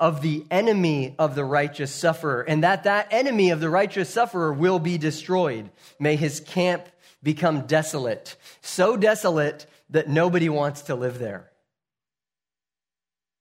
of 0.00 0.22
the 0.22 0.44
enemy 0.50 1.14
of 1.18 1.34
the 1.34 1.44
righteous 1.44 1.92
sufferer, 1.92 2.42
and 2.42 2.62
that 2.64 2.84
that 2.84 3.08
enemy 3.10 3.50
of 3.50 3.60
the 3.60 3.70
righteous 3.70 4.08
sufferer 4.08 4.52
will 4.52 4.78
be 4.78 4.98
destroyed. 4.98 5.70
May 5.98 6.16
his 6.16 6.40
camp 6.40 6.86
become 7.22 7.66
desolate, 7.66 8.36
so 8.60 8.96
desolate 8.96 9.66
that 9.90 10.08
nobody 10.08 10.48
wants 10.48 10.82
to 10.82 10.94
live 10.94 11.18
there. 11.18 11.50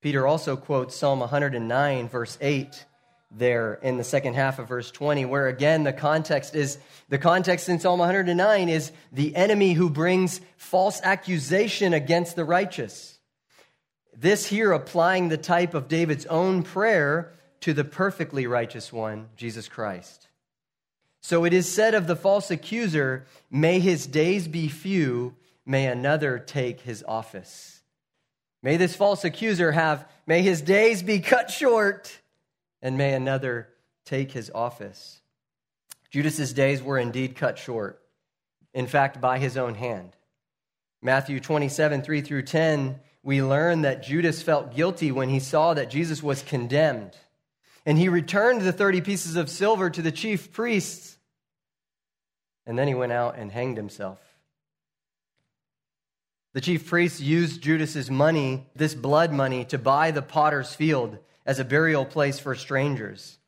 Peter 0.02 0.26
also 0.26 0.56
quotes 0.56 0.96
Psalm 0.96 1.20
109, 1.20 2.08
verse 2.08 2.38
8, 2.40 2.86
there 3.32 3.74
in 3.84 3.98
the 3.98 4.04
second 4.04 4.36
half 4.36 4.60
of 4.60 4.68
verse 4.68 4.90
20, 4.92 5.26
where 5.26 5.48
again 5.48 5.84
the 5.84 5.94
context 5.94 6.56
is 6.56 6.78
the 7.10 7.18
context 7.18 7.68
in 7.68 7.80
Psalm 7.80 8.00
109 8.00 8.70
is 8.70 8.92
the 9.12 9.36
enemy 9.36 9.74
who 9.74 9.90
brings 9.90 10.40
false 10.56 11.02
accusation 11.04 11.94
against 11.94 12.36
the 12.36 12.46
righteous. 12.46 13.17
This 14.20 14.48
here 14.48 14.72
applying 14.72 15.30
the 15.30 15.38
type 15.38 15.76
of 15.76 15.88
David's 15.88 16.26
own 16.26 16.64
prayer 16.64 17.34
to 17.62 17.72
the 17.72 17.84
perfectly 17.84 18.48
righteous 18.48 18.92
one, 18.92 19.30
Jesus 19.36 19.68
Christ. 19.68 20.28
So 21.22 21.46
it 21.46 21.54
is 21.54 21.72
said 21.72 21.94
of 21.94 22.08
the 22.08 22.16
false 22.16 22.50
accuser, 22.50 23.28
May 23.52 23.80
his 23.80 24.08
days 24.08 24.48
be 24.48 24.70
few, 24.70 25.36
may 25.68 25.86
another 25.86 26.40
take 26.40 26.82
his 26.82 27.04
office. 27.08 27.84
May 28.64 28.78
this 28.78 28.96
false 28.96 29.24
accuser 29.24 29.72
have, 29.72 30.10
may 30.26 30.42
his 30.42 30.62
days 30.62 31.04
be 31.04 31.20
cut 31.20 31.52
short, 31.52 32.20
and 32.82 32.98
may 32.98 33.14
another 33.14 33.70
take 34.04 34.32
his 34.32 34.50
office. 34.56 35.22
Judas's 36.10 36.54
days 36.54 36.82
were 36.82 36.98
indeed 36.98 37.36
cut 37.36 37.60
short, 37.60 38.02
in 38.74 38.88
fact, 38.88 39.22
by 39.22 39.38
his 39.38 39.58
own 39.58 39.76
hand. 39.76 40.16
Matthew 41.04 41.40
27, 41.40 42.02
3 42.02 42.22
through 42.22 42.42
10 42.42 43.00
we 43.28 43.44
learn 43.44 43.82
that 43.82 44.04
Judas 44.04 44.42
felt 44.42 44.74
guilty 44.74 45.12
when 45.12 45.28
he 45.28 45.42
saw 45.42 45.74
that 45.74 45.90
Jesus 45.90 46.24
was 46.24 46.42
condemned. 46.42 47.12
And 47.86 47.98
he 47.98 48.08
returned 48.08 48.62
the 48.62 48.72
30 48.72 49.02
pieces 49.02 49.36
of 49.36 49.50
silver 49.50 49.90
to 49.90 50.02
the 50.02 50.14
chief 50.14 50.54
priests. 50.54 51.18
And 52.66 52.80
then 52.80 52.88
he 52.88 52.94
went 52.94 53.12
out 53.12 53.38
and 53.38 53.52
hanged 53.52 53.76
himself. 53.76 54.18
The 56.54 56.62
chief 56.62 56.88
priests 56.88 57.20
used 57.20 57.62
Judas's 57.62 58.10
money, 58.10 58.66
this 58.78 58.96
blood 58.96 59.34
money, 59.34 59.66
to 59.66 59.78
buy 59.78 60.12
the 60.12 60.22
potter's 60.22 60.74
field 60.74 61.18
as 61.46 61.60
a 61.60 61.66
burial 61.66 62.06
place 62.06 62.40
for 62.40 62.56
strangers, 62.56 63.40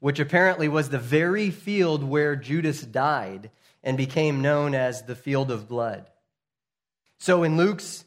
which 0.00 0.18
apparently 0.18 0.66
was 0.66 0.88
the 0.88 0.98
very 0.98 1.52
field 1.52 2.02
where 2.02 2.34
Judas 2.34 2.80
died 2.80 3.52
and 3.84 3.96
became 3.96 4.42
known 4.42 4.74
as 4.74 5.02
the 5.02 5.14
field 5.14 5.52
of 5.52 5.68
blood. 5.68 6.10
So 7.20 7.44
in 7.44 7.56
Luke's 7.56 8.04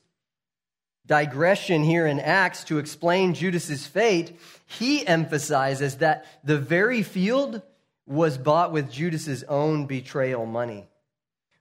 digression 1.08 1.84
here 1.84 2.08
in 2.08 2.20
Acts 2.20 2.64
to 2.66 2.80
explain 2.80 3.34
Judas's 3.34 3.86
fate, 3.86 4.40
he 4.66 5.06
emphasizes 5.06 5.98
that 5.98 6.26
the 6.44 6.58
very 6.58 7.04
field 7.04 7.62
was 8.06 8.38
bought 8.38 8.72
with 8.72 8.92
Judas's 8.92 9.44
own 9.44 9.86
betrayal 9.86 10.46
money. 10.46 10.86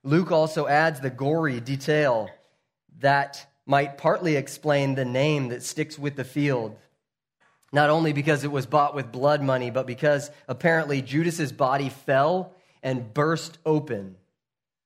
Luke 0.02 0.30
also 0.30 0.66
adds 0.66 1.00
the 1.00 1.10
gory 1.10 1.60
detail 1.60 2.28
that 3.00 3.46
might 3.66 3.96
partly 3.96 4.36
explain 4.36 4.94
the 4.94 5.04
name 5.04 5.48
that 5.48 5.62
sticks 5.62 5.98
with 5.98 6.16
the 6.16 6.24
field. 6.24 6.76
Not 7.72 7.90
only 7.90 8.12
because 8.12 8.44
it 8.44 8.52
was 8.52 8.66
bought 8.66 8.94
with 8.94 9.10
blood 9.10 9.42
money, 9.42 9.70
but 9.70 9.86
because 9.86 10.30
apparently 10.46 11.02
Judas's 11.02 11.52
body 11.52 11.88
fell 11.88 12.54
and 12.82 13.12
burst 13.12 13.58
open 13.64 14.16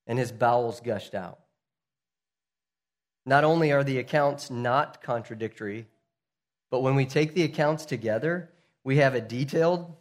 and 0.07 0.19
his 0.19 0.33
bowels 0.33 0.81
gushed 0.81 1.15
out. 1.15 1.39
Not 3.27 3.45
only 3.45 3.73
are 3.73 3.85
the 3.85 3.99
accounts 3.99 4.51
not 4.51 5.03
contradictory, 5.03 5.87
but 6.71 6.81
when 6.81 6.95
we 6.95 7.07
take 7.07 7.35
the 7.35 7.43
accounts 7.43 7.85
together, 7.85 8.51
we 8.85 8.97
have 8.97 9.15
a 9.15 9.21
detailed 9.21 9.95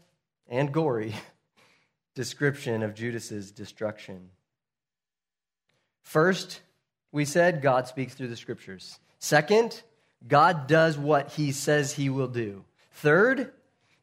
and 0.48 0.72
gory 0.72 1.16
description 2.16 2.84
of 2.84 2.96
Judas's 2.96 3.52
destruction. 3.52 4.30
First, 6.04 6.62
we 7.12 7.26
said 7.26 7.62
God 7.62 7.88
speaks 7.88 8.14
through 8.14 8.30
the 8.30 8.36
scriptures. 8.36 9.00
Second, 9.20 9.82
God 10.26 10.68
does 10.68 10.98
what 10.98 11.32
he 11.32 11.52
says 11.52 11.94
he 11.94 12.10
will 12.10 12.28
do. 12.28 12.64
Third, 12.92 13.52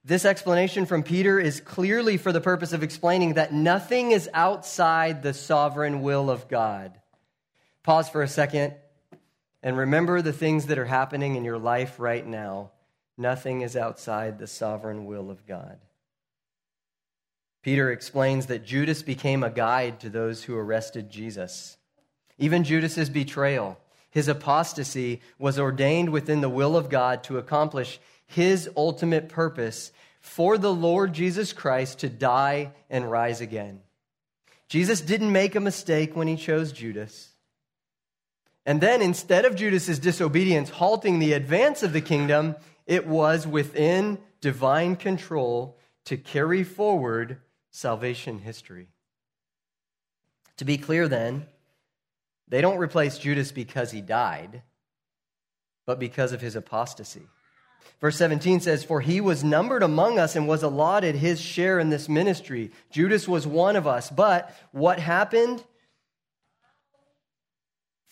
this 0.04 0.24
explanation 0.24 0.84
from 0.84 1.02
Peter 1.02 1.40
is 1.40 1.60
clearly 1.60 2.18
for 2.18 2.30
the 2.30 2.40
purpose 2.40 2.72
of 2.72 2.82
explaining 2.82 3.34
that 3.34 3.54
nothing 3.54 4.12
is 4.12 4.28
outside 4.34 5.22
the 5.22 5.32
sovereign 5.32 6.02
will 6.02 6.28
of 6.28 6.46
God. 6.46 6.92
Pause 7.82 8.10
for 8.10 8.22
a 8.22 8.28
second 8.28 8.74
and 9.64 9.78
remember 9.78 10.20
the 10.20 10.32
things 10.32 10.66
that 10.66 10.78
are 10.78 10.84
happening 10.84 11.36
in 11.36 11.44
your 11.44 11.58
life 11.58 11.98
right 11.98 12.24
now. 12.24 12.70
Nothing 13.16 13.62
is 13.62 13.76
outside 13.76 14.38
the 14.38 14.46
sovereign 14.46 15.06
will 15.06 15.30
of 15.30 15.46
God. 15.46 15.78
Peter 17.62 17.90
explains 17.90 18.46
that 18.46 18.66
Judas 18.66 19.02
became 19.02 19.42
a 19.42 19.48
guide 19.48 20.00
to 20.00 20.10
those 20.10 20.44
who 20.44 20.54
arrested 20.54 21.08
Jesus. 21.08 21.78
Even 22.36 22.62
Judas's 22.62 23.08
betrayal, 23.08 23.78
his 24.10 24.28
apostasy, 24.28 25.22
was 25.38 25.58
ordained 25.58 26.10
within 26.10 26.42
the 26.42 26.50
will 26.50 26.76
of 26.76 26.90
God 26.90 27.24
to 27.24 27.38
accomplish 27.38 27.98
his 28.26 28.68
ultimate 28.76 29.30
purpose 29.30 29.92
for 30.20 30.58
the 30.58 30.74
Lord 30.74 31.14
Jesus 31.14 31.54
Christ 31.54 32.00
to 32.00 32.10
die 32.10 32.72
and 32.90 33.10
rise 33.10 33.40
again. 33.40 33.80
Jesus 34.68 35.00
didn't 35.00 35.32
make 35.32 35.54
a 35.54 35.60
mistake 35.60 36.14
when 36.14 36.28
he 36.28 36.36
chose 36.36 36.70
Judas. 36.70 37.33
And 38.66 38.80
then, 38.80 39.02
instead 39.02 39.44
of 39.44 39.56
Judas's 39.56 39.98
disobedience 39.98 40.70
halting 40.70 41.18
the 41.18 41.34
advance 41.34 41.82
of 41.82 41.92
the 41.92 42.00
kingdom, 42.00 42.56
it 42.86 43.06
was 43.06 43.46
within 43.46 44.18
divine 44.40 44.96
control 44.96 45.78
to 46.06 46.16
carry 46.16 46.64
forward 46.64 47.38
salvation 47.70 48.38
history. 48.38 48.88
To 50.58 50.64
be 50.64 50.78
clear, 50.78 51.08
then, 51.08 51.46
they 52.48 52.60
don't 52.60 52.78
replace 52.78 53.18
Judas 53.18 53.52
because 53.52 53.90
he 53.90 54.00
died, 54.00 54.62
but 55.86 55.98
because 55.98 56.32
of 56.32 56.40
his 56.40 56.56
apostasy. 56.56 57.26
Verse 58.00 58.16
17 58.16 58.60
says, 58.60 58.84
For 58.84 59.00
he 59.00 59.20
was 59.20 59.44
numbered 59.44 59.82
among 59.82 60.18
us 60.18 60.36
and 60.36 60.46
was 60.46 60.62
allotted 60.62 61.14
his 61.14 61.40
share 61.40 61.78
in 61.78 61.90
this 61.90 62.08
ministry. 62.08 62.70
Judas 62.90 63.26
was 63.28 63.46
one 63.46 63.76
of 63.76 63.86
us. 63.86 64.10
But 64.10 64.54
what 64.72 64.98
happened? 64.98 65.64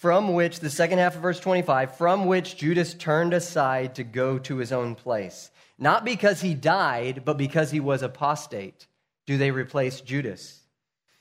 From 0.03 0.35
which, 0.35 0.59
the 0.59 0.69
second 0.69 0.99
half 0.99 1.15
of 1.15 1.23
verse 1.23 1.39
25, 1.39 1.97
from 1.97 2.27
which 2.27 2.57
Judas 2.57 2.93
turned 2.93 3.33
aside 3.33 3.95
to 3.95 4.03
go 4.03 4.37
to 4.41 4.57
his 4.57 4.73
own 4.73 4.97
place. 4.97 5.53
Not 5.79 6.05
because 6.05 6.41
he 6.41 6.55
died, 6.55 7.23
but 7.25 7.39
because 7.39 7.71
he 7.71 7.79
was 7.79 8.03
apostate 8.03 8.89
do 9.27 9.39
they 9.39 9.53
replace 9.53 10.01
Judas. 10.01 10.59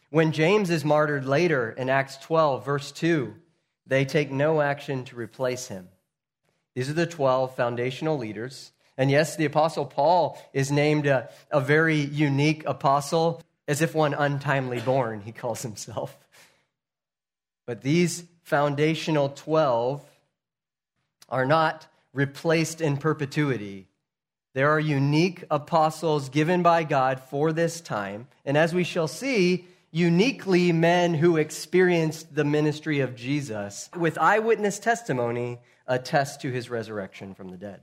When 0.09 0.31
James 0.31 0.71
is 0.71 0.83
martyred 0.83 1.27
later 1.27 1.69
in 1.69 1.91
Acts 1.91 2.17
12, 2.17 2.65
verse 2.65 2.91
2, 2.91 3.35
they 3.85 4.03
take 4.03 4.31
no 4.31 4.61
action 4.61 5.05
to 5.05 5.15
replace 5.15 5.67
him. 5.67 5.87
These 6.73 6.89
are 6.89 6.93
the 6.93 7.05
12 7.05 7.55
foundational 7.55 8.17
leaders. 8.17 8.71
And 8.97 9.11
yes, 9.11 9.35
the 9.35 9.45
Apostle 9.45 9.85
Paul 9.85 10.41
is 10.53 10.71
named 10.71 11.05
a, 11.05 11.29
a 11.51 11.61
very 11.61 11.97
unique 11.97 12.63
apostle, 12.65 13.43
as 13.67 13.83
if 13.83 13.93
one 13.93 14.15
untimely 14.15 14.79
born, 14.79 15.21
he 15.21 15.31
calls 15.31 15.61
himself. 15.61 16.17
But 17.67 17.83
these 17.83 18.23
foundational 18.43 19.29
12 19.29 20.03
are 21.29 21.45
not 21.45 21.87
replaced 22.13 22.81
in 22.81 22.97
perpetuity. 22.97 23.87
There 24.53 24.69
are 24.69 24.79
unique 24.79 25.45
apostles 25.49 26.29
given 26.29 26.61
by 26.61 26.83
God 26.83 27.21
for 27.21 27.53
this 27.53 27.79
time. 27.79 28.27
And 28.45 28.57
as 28.57 28.73
we 28.73 28.83
shall 28.83 29.07
see, 29.07 29.65
uniquely 29.91 30.71
men 30.71 31.13
who 31.13 31.37
experienced 31.37 32.33
the 32.35 32.43
ministry 32.43 32.99
of 32.99 33.15
Jesus 33.15 33.89
with 33.95 34.17
eyewitness 34.17 34.79
testimony 34.79 35.59
attest 35.87 36.41
to 36.41 36.51
his 36.51 36.69
resurrection 36.69 37.33
from 37.33 37.49
the 37.49 37.57
dead. 37.57 37.81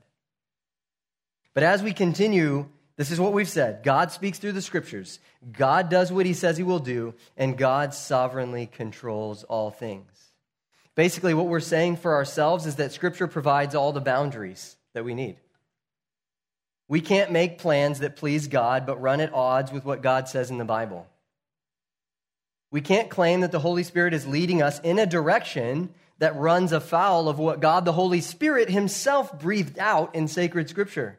But 1.54 1.62
as 1.62 1.82
we 1.82 1.92
continue, 1.92 2.68
this 2.96 3.10
is 3.10 3.20
what 3.20 3.32
we've 3.32 3.48
said 3.48 3.82
God 3.82 4.12
speaks 4.12 4.38
through 4.38 4.52
the 4.52 4.62
scriptures, 4.62 5.20
God 5.52 5.88
does 5.88 6.12
what 6.12 6.26
he 6.26 6.34
says 6.34 6.56
he 6.56 6.62
will 6.62 6.78
do, 6.78 7.14
and 7.36 7.56
God 7.56 7.94
sovereignly 7.94 8.66
controls 8.66 9.44
all 9.44 9.70
things. 9.70 10.10
Basically, 10.98 11.32
what 11.32 11.46
we're 11.46 11.60
saying 11.60 11.98
for 11.98 12.14
ourselves 12.14 12.66
is 12.66 12.74
that 12.74 12.90
scripture 12.90 13.28
provides 13.28 13.76
all 13.76 13.92
the 13.92 14.00
boundaries 14.00 14.76
that 14.94 15.04
we 15.04 15.14
need. 15.14 15.36
We 16.88 17.00
can't 17.00 17.30
make 17.30 17.58
plans 17.58 18.00
that 18.00 18.16
please 18.16 18.48
God 18.48 18.84
but 18.84 19.00
run 19.00 19.20
at 19.20 19.32
odds 19.32 19.70
with 19.70 19.84
what 19.84 20.02
God 20.02 20.26
says 20.28 20.50
in 20.50 20.58
the 20.58 20.64
Bible. 20.64 21.06
We 22.72 22.80
can't 22.80 23.10
claim 23.10 23.42
that 23.42 23.52
the 23.52 23.60
Holy 23.60 23.84
Spirit 23.84 24.12
is 24.12 24.26
leading 24.26 24.60
us 24.60 24.80
in 24.80 24.98
a 24.98 25.06
direction 25.06 25.90
that 26.18 26.34
runs 26.34 26.72
afoul 26.72 27.28
of 27.28 27.38
what 27.38 27.60
God 27.60 27.84
the 27.84 27.92
Holy 27.92 28.20
Spirit 28.20 28.68
Himself 28.68 29.38
breathed 29.38 29.78
out 29.78 30.16
in 30.16 30.26
sacred 30.26 30.68
Scripture. 30.68 31.16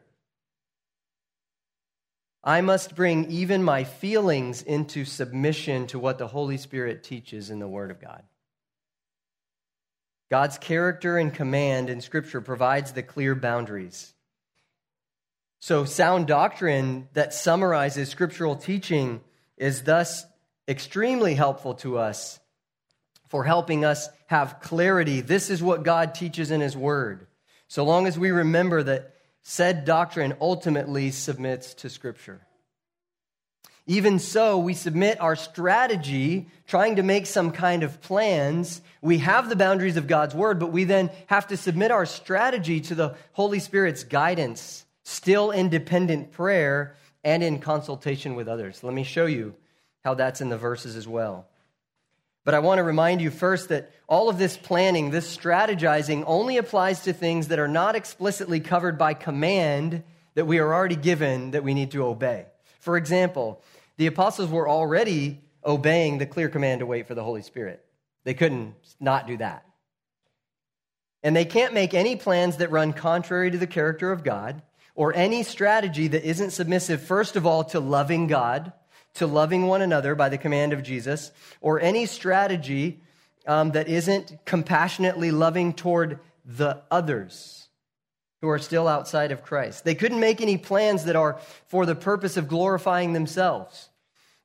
I 2.44 2.60
must 2.60 2.94
bring 2.94 3.30
even 3.30 3.64
my 3.64 3.84
feelings 3.84 4.60
into 4.60 5.06
submission 5.06 5.86
to 5.86 5.98
what 5.98 6.18
the 6.18 6.28
Holy 6.28 6.58
Spirit 6.58 7.02
teaches 7.02 7.48
in 7.48 7.60
the 7.60 7.66
Word 7.66 7.90
of 7.90 7.98
God. 7.98 8.24
God's 10.30 10.58
character 10.58 11.18
and 11.18 11.34
command 11.34 11.90
in 11.90 12.00
Scripture 12.00 12.40
provides 12.40 12.92
the 12.92 13.02
clear 13.02 13.34
boundaries. 13.34 14.12
So, 15.60 15.84
sound 15.84 16.26
doctrine 16.26 17.08
that 17.12 17.34
summarizes 17.34 18.08
scriptural 18.08 18.56
teaching 18.56 19.20
is 19.58 19.82
thus 19.82 20.24
extremely 20.66 21.34
helpful 21.34 21.74
to 21.74 21.98
us 21.98 22.40
for 23.28 23.44
helping 23.44 23.84
us 23.84 24.08
have 24.26 24.60
clarity. 24.60 25.20
This 25.20 25.50
is 25.50 25.62
what 25.62 25.82
God 25.82 26.14
teaches 26.14 26.50
in 26.50 26.60
His 26.60 26.76
Word. 26.76 27.26
So 27.68 27.84
long 27.84 28.06
as 28.06 28.18
we 28.18 28.30
remember 28.30 28.82
that 28.82 29.14
said 29.42 29.84
doctrine 29.84 30.34
ultimately 30.40 31.10
submits 31.10 31.74
to 31.74 31.90
Scripture. 31.90 32.40
Even 33.90 34.20
so, 34.20 34.56
we 34.56 34.74
submit 34.74 35.20
our 35.20 35.34
strategy, 35.34 36.46
trying 36.68 36.94
to 36.96 37.02
make 37.02 37.26
some 37.26 37.50
kind 37.50 37.82
of 37.82 38.00
plans. 38.00 38.80
We 39.02 39.18
have 39.18 39.48
the 39.48 39.56
boundaries 39.56 39.96
of 39.96 40.06
God's 40.06 40.32
Word, 40.32 40.60
but 40.60 40.70
we 40.70 40.84
then 40.84 41.10
have 41.26 41.48
to 41.48 41.56
submit 41.56 41.90
our 41.90 42.06
strategy 42.06 42.80
to 42.82 42.94
the 42.94 43.16
Holy 43.32 43.58
Spirit's 43.58 44.04
guidance 44.04 44.84
still 45.02 45.50
independent 45.50 46.30
prayer, 46.30 46.94
and 47.24 47.42
in 47.42 47.58
consultation 47.58 48.36
with 48.36 48.46
others. 48.46 48.84
Let 48.84 48.94
me 48.94 49.02
show 49.02 49.26
you 49.26 49.54
how 50.04 50.14
that's 50.14 50.40
in 50.40 50.48
the 50.48 50.56
verses 50.56 50.94
as 50.94 51.08
well. 51.08 51.46
But 52.44 52.54
I 52.54 52.60
want 52.60 52.78
to 52.78 52.84
remind 52.84 53.20
you 53.20 53.30
first 53.30 53.68
that 53.68 53.90
all 54.08 54.28
of 54.28 54.38
this 54.38 54.56
planning, 54.56 55.10
this 55.10 55.36
strategizing, 55.36 56.22
only 56.26 56.56
applies 56.56 57.02
to 57.02 57.12
things 57.12 57.48
that 57.48 57.58
are 57.58 57.68
not 57.68 57.96
explicitly 57.96 58.60
covered 58.60 58.96
by 58.96 59.14
command 59.14 60.04
that 60.34 60.46
we 60.46 60.58
are 60.58 60.72
already 60.72 60.96
given 60.96 61.50
that 61.50 61.64
we 61.64 61.74
need 61.74 61.90
to 61.90 62.04
obey. 62.04 62.46
For 62.78 62.96
example, 62.96 63.62
the 64.00 64.06
apostles 64.06 64.48
were 64.48 64.66
already 64.66 65.42
obeying 65.62 66.16
the 66.16 66.24
clear 66.24 66.48
command 66.48 66.78
to 66.78 66.86
wait 66.86 67.06
for 67.06 67.14
the 67.14 67.22
Holy 67.22 67.42
Spirit. 67.42 67.84
They 68.24 68.32
couldn't 68.32 68.74
not 68.98 69.26
do 69.26 69.36
that. 69.36 69.66
And 71.22 71.36
they 71.36 71.44
can't 71.44 71.74
make 71.74 71.92
any 71.92 72.16
plans 72.16 72.56
that 72.56 72.70
run 72.70 72.94
contrary 72.94 73.50
to 73.50 73.58
the 73.58 73.66
character 73.66 74.10
of 74.10 74.24
God 74.24 74.62
or 74.94 75.14
any 75.14 75.42
strategy 75.42 76.08
that 76.08 76.24
isn't 76.24 76.52
submissive, 76.52 77.02
first 77.02 77.36
of 77.36 77.44
all, 77.44 77.62
to 77.64 77.78
loving 77.78 78.26
God, 78.26 78.72
to 79.16 79.26
loving 79.26 79.66
one 79.66 79.82
another 79.82 80.14
by 80.14 80.30
the 80.30 80.38
command 80.38 80.72
of 80.72 80.82
Jesus, 80.82 81.30
or 81.60 81.78
any 81.78 82.06
strategy 82.06 83.02
um, 83.46 83.72
that 83.72 83.86
isn't 83.86 84.46
compassionately 84.46 85.30
loving 85.30 85.74
toward 85.74 86.20
the 86.46 86.82
others 86.90 87.68
who 88.40 88.48
are 88.48 88.58
still 88.58 88.88
outside 88.88 89.32
of 89.32 89.42
Christ. 89.42 89.84
They 89.84 89.94
couldn't 89.94 90.20
make 90.20 90.40
any 90.40 90.56
plans 90.56 91.04
that 91.04 91.16
are 91.16 91.38
for 91.66 91.84
the 91.86 91.94
purpose 91.94 92.36
of 92.36 92.48
glorifying 92.48 93.12
themselves 93.12 93.90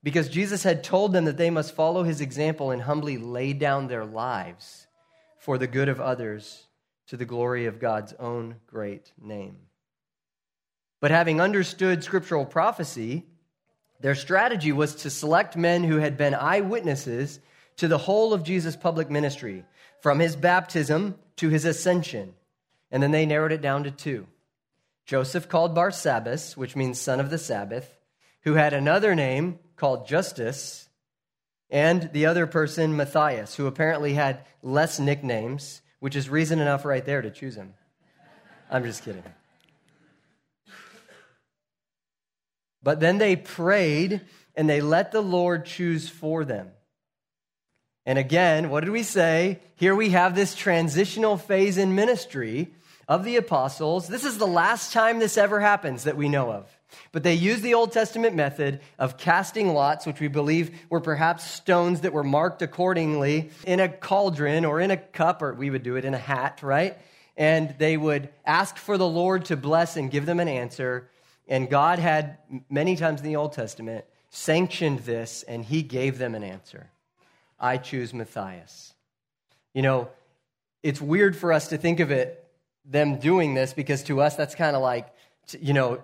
because 0.04 0.30
Jesus 0.30 0.64
had 0.64 0.84
told 0.84 1.14
them 1.14 1.26
that 1.26 1.38
they 1.38 1.50
must 1.50 1.74
follow 1.74 2.04
his 2.04 2.22
example 2.22 2.72
and 2.72 2.82
humbly 2.82 3.18
lay 3.18 3.54
down 3.54 3.88
their 3.88 4.06
lives 4.06 4.86
for 5.40 5.58
the 5.58 5.68
good 5.68 5.90
of 5.90 6.00
others 6.00 6.68
to 7.08 7.18
the 7.18 7.26
glory 7.26 7.66
of 7.66 7.80
God's 7.80 8.14
own 8.20 8.56
great 8.68 9.12
name. 9.22 9.58
But 11.02 11.12
having 11.12 11.40
understood 11.40 12.04
scriptural 12.04 12.46
prophecy, 12.46 13.26
their 14.00 14.16
strategy 14.16 14.72
was 14.72 14.96
to 14.96 15.10
select 15.10 15.56
men 15.56 15.84
who 15.84 15.98
had 15.98 16.18
been 16.18 16.34
eyewitnesses 16.36 17.40
to 17.78 17.88
the 17.88 17.98
whole 17.98 18.34
of 18.34 18.44
Jesus' 18.44 18.76
public 18.76 19.10
ministry, 19.10 19.66
from 20.02 20.20
his 20.20 20.36
baptism 20.36 21.16
to 21.38 21.50
his 21.50 21.66
ascension. 21.66 22.34
And 22.92 23.02
then 23.02 23.12
they 23.12 23.26
narrowed 23.26 23.52
it 23.52 23.62
down 23.62 23.84
to 23.84 23.92
two 23.92 24.28
Joseph, 25.06 25.48
called 25.48 25.76
Barsabbas, 25.76 26.58
which 26.58 26.76
means 26.76 27.00
son 27.00 27.20
of 27.20 27.30
the 27.30 27.38
Sabbath, 27.38 28.00
who 28.42 28.54
had 28.54 28.74
another 28.74 29.14
name 29.14 29.60
called 29.76 30.08
Justus, 30.08 30.90
and 31.70 32.10
the 32.14 32.26
other 32.26 32.48
person, 32.48 32.96
Matthias, 32.96 33.56
who 33.56 33.68
apparently 33.68 34.14
had 34.14 34.46
less 34.62 35.00
nicknames, 35.00 35.82
which 36.00 36.16
is 36.16 36.30
reason 36.30 36.60
enough 36.60 36.86
right 36.86 37.06
there 37.06 37.22
to 37.22 37.32
choose 37.32 37.56
him. 37.56 37.74
I'm 38.70 38.84
just 38.84 39.04
kidding. 39.04 39.24
But 42.82 43.00
then 43.00 43.18
they 43.18 43.36
prayed 43.36 44.22
and 44.56 44.70
they 44.70 44.82
let 44.82 45.12
the 45.12 45.22
Lord 45.22 45.66
choose 45.66 46.08
for 46.08 46.46
them. 46.46 46.70
And 48.06 48.20
again, 48.20 48.70
what 48.70 48.82
did 48.82 48.92
we 48.92 49.04
say? 49.04 49.60
Here 49.76 49.96
we 49.96 50.10
have 50.10 50.36
this 50.36 50.54
transitional 50.54 51.38
phase 51.38 51.78
in 51.78 51.96
ministry 51.96 52.70
of 53.08 53.24
the 53.24 53.38
apostles. 53.38 54.08
This 54.08 54.26
is 54.26 54.38
the 54.38 54.48
last 54.48 54.94
time 54.94 55.20
this 55.20 55.38
ever 55.38 55.60
happens 55.60 56.04
that 56.04 56.18
we 56.18 56.30
know 56.30 56.52
of. 56.52 56.70
But 57.12 57.24
they 57.24 57.34
used 57.34 57.64
the 57.64 57.74
Old 57.74 57.92
Testament 57.92 58.36
method 58.36 58.80
of 59.00 59.18
casting 59.18 59.74
lots, 59.74 60.06
which 60.06 60.20
we 60.20 60.28
believe 60.28 60.80
were 60.90 61.02
perhaps 61.02 61.44
stones 61.50 62.02
that 62.02 62.14
were 62.14 62.24
marked 62.24 62.62
accordingly 62.62 63.50
in 63.66 63.80
a 63.80 63.90
cauldron 63.90 64.66
or 64.66 64.80
in 64.80 64.92
a 64.92 64.98
cup, 64.98 65.42
or 65.42 65.54
we 65.54 65.70
would 65.70 65.84
do 65.84 65.96
it 65.96 66.06
in 66.06 66.14
a 66.14 66.20
hat, 66.20 66.62
right? 66.62 66.98
And 67.36 67.76
they 67.80 67.98
would 67.98 68.30
ask 68.46 68.78
for 68.78 68.98
the 68.98 69.08
Lord 69.08 69.46
to 69.46 69.58
bless 69.58 69.98
and 69.98 70.12
give 70.12 70.26
them 70.26 70.40
an 70.40 70.48
answer. 70.48 71.10
And 71.48 71.70
God 71.70 72.00
had, 72.00 72.38
many 72.70 72.96
times 72.96 73.20
in 73.20 73.28
the 73.28 73.36
Old 73.36 73.54
Testament, 73.54 74.06
sanctioned 74.30 75.00
this 75.00 75.44
and 75.44 75.66
he 75.66 75.82
gave 75.82 76.18
them 76.18 76.36
an 76.36 76.44
answer. 76.44 76.90
I 77.60 77.78
choose 77.78 78.14
Matthias. 78.14 78.94
You 79.74 79.82
know, 79.82 80.10
it's 80.84 81.02
weird 81.02 81.36
for 81.36 81.52
us 81.52 81.70
to 81.70 81.78
think 81.78 82.00
of 82.00 82.12
it, 82.12 82.46
them 82.86 83.20
doing 83.20 83.54
this, 83.54 83.74
because 83.74 84.04
to 84.04 84.22
us 84.22 84.36
that's 84.36 84.56
kind 84.56 84.76
of 84.76 84.82
like, 84.82 85.08
you 85.60 85.74
know, 85.74 86.02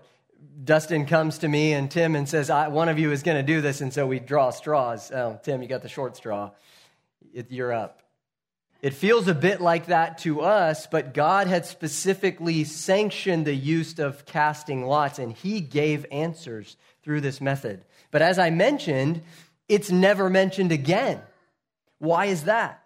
Dustin 0.64 1.06
comes 1.06 1.40
to 1.40 1.48
me 1.48 1.74
and 1.74 1.90
Tim 1.90 2.16
and 2.16 2.28
says, 2.28 2.50
One 2.50 2.90
of 2.90 2.98
you 2.98 3.12
is 3.12 3.24
going 3.24 3.38
to 3.38 3.44
do 3.44 3.62
this. 3.62 3.82
And 3.82 3.94
so 3.94 4.08
we 4.08 4.20
draw 4.20 4.50
straws. 4.50 5.12
Oh, 5.12 5.40
Tim, 5.44 5.62
you 5.62 5.68
got 5.68 5.84
the 5.84 5.90
short 5.90 6.18
straw. 6.18 6.52
It, 7.34 7.52
you're 7.52 7.72
up. 7.72 8.02
It 8.82 8.96
feels 8.96 9.28
a 9.28 9.36
bit 9.36 9.62
like 9.62 9.88
that 9.88 10.18
to 10.20 10.42
us, 10.42 10.88
but 10.88 11.14
God 11.14 11.46
had 11.46 11.68
specifically 11.68 12.64
sanctioned 12.64 13.46
the 13.46 13.54
use 13.54 14.00
of 14.00 14.26
casting 14.26 14.86
lots, 14.86 15.20
and 15.20 15.32
He 15.32 15.62
gave 15.62 16.08
answers 16.12 16.78
through 17.04 17.22
this 17.22 17.40
method. 17.40 17.86
But 18.10 18.24
as 18.24 18.40
I 18.40 18.50
mentioned, 18.50 19.22
it's 19.70 19.92
never 19.92 20.32
mentioned 20.32 20.72
again. 20.72 21.22
Why 22.02 22.26
is 22.26 22.46
that? 22.46 22.82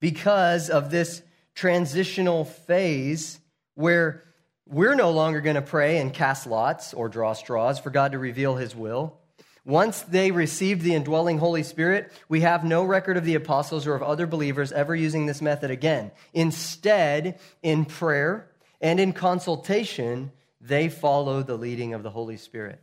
Because 0.00 0.68
of 0.68 0.90
this 0.90 1.22
transitional 1.54 2.44
phase 2.44 3.38
where 3.76 4.24
we're 4.66 4.96
no 4.96 5.12
longer 5.12 5.40
going 5.40 5.54
to 5.54 5.62
pray 5.62 5.98
and 5.98 6.12
cast 6.12 6.48
lots 6.48 6.92
or 6.92 7.08
draw 7.08 7.34
straws 7.34 7.78
for 7.78 7.90
God 7.90 8.12
to 8.12 8.18
reveal 8.18 8.56
His 8.56 8.74
will. 8.74 9.16
Once 9.64 10.00
they 10.00 10.32
received 10.32 10.82
the 10.82 10.96
indwelling 10.96 11.38
Holy 11.38 11.62
Spirit, 11.62 12.10
we 12.28 12.40
have 12.40 12.64
no 12.64 12.82
record 12.82 13.16
of 13.16 13.24
the 13.24 13.36
apostles 13.36 13.86
or 13.86 13.94
of 13.94 14.02
other 14.02 14.26
believers 14.26 14.72
ever 14.72 14.96
using 14.96 15.26
this 15.26 15.40
method 15.40 15.70
again. 15.70 16.10
Instead, 16.34 17.38
in 17.62 17.84
prayer 17.84 18.50
and 18.80 18.98
in 18.98 19.12
consultation, 19.12 20.32
they 20.60 20.88
follow 20.88 21.44
the 21.44 21.56
leading 21.56 21.94
of 21.94 22.02
the 22.02 22.10
Holy 22.10 22.38
Spirit. 22.38 22.82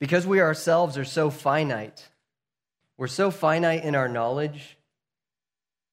Because 0.00 0.26
we 0.26 0.40
ourselves 0.40 0.98
are 0.98 1.04
so 1.04 1.30
finite, 1.30 2.08
we're 2.96 3.06
so 3.06 3.30
finite 3.30 3.84
in 3.84 3.94
our 3.94 4.08
knowledge, 4.08 4.76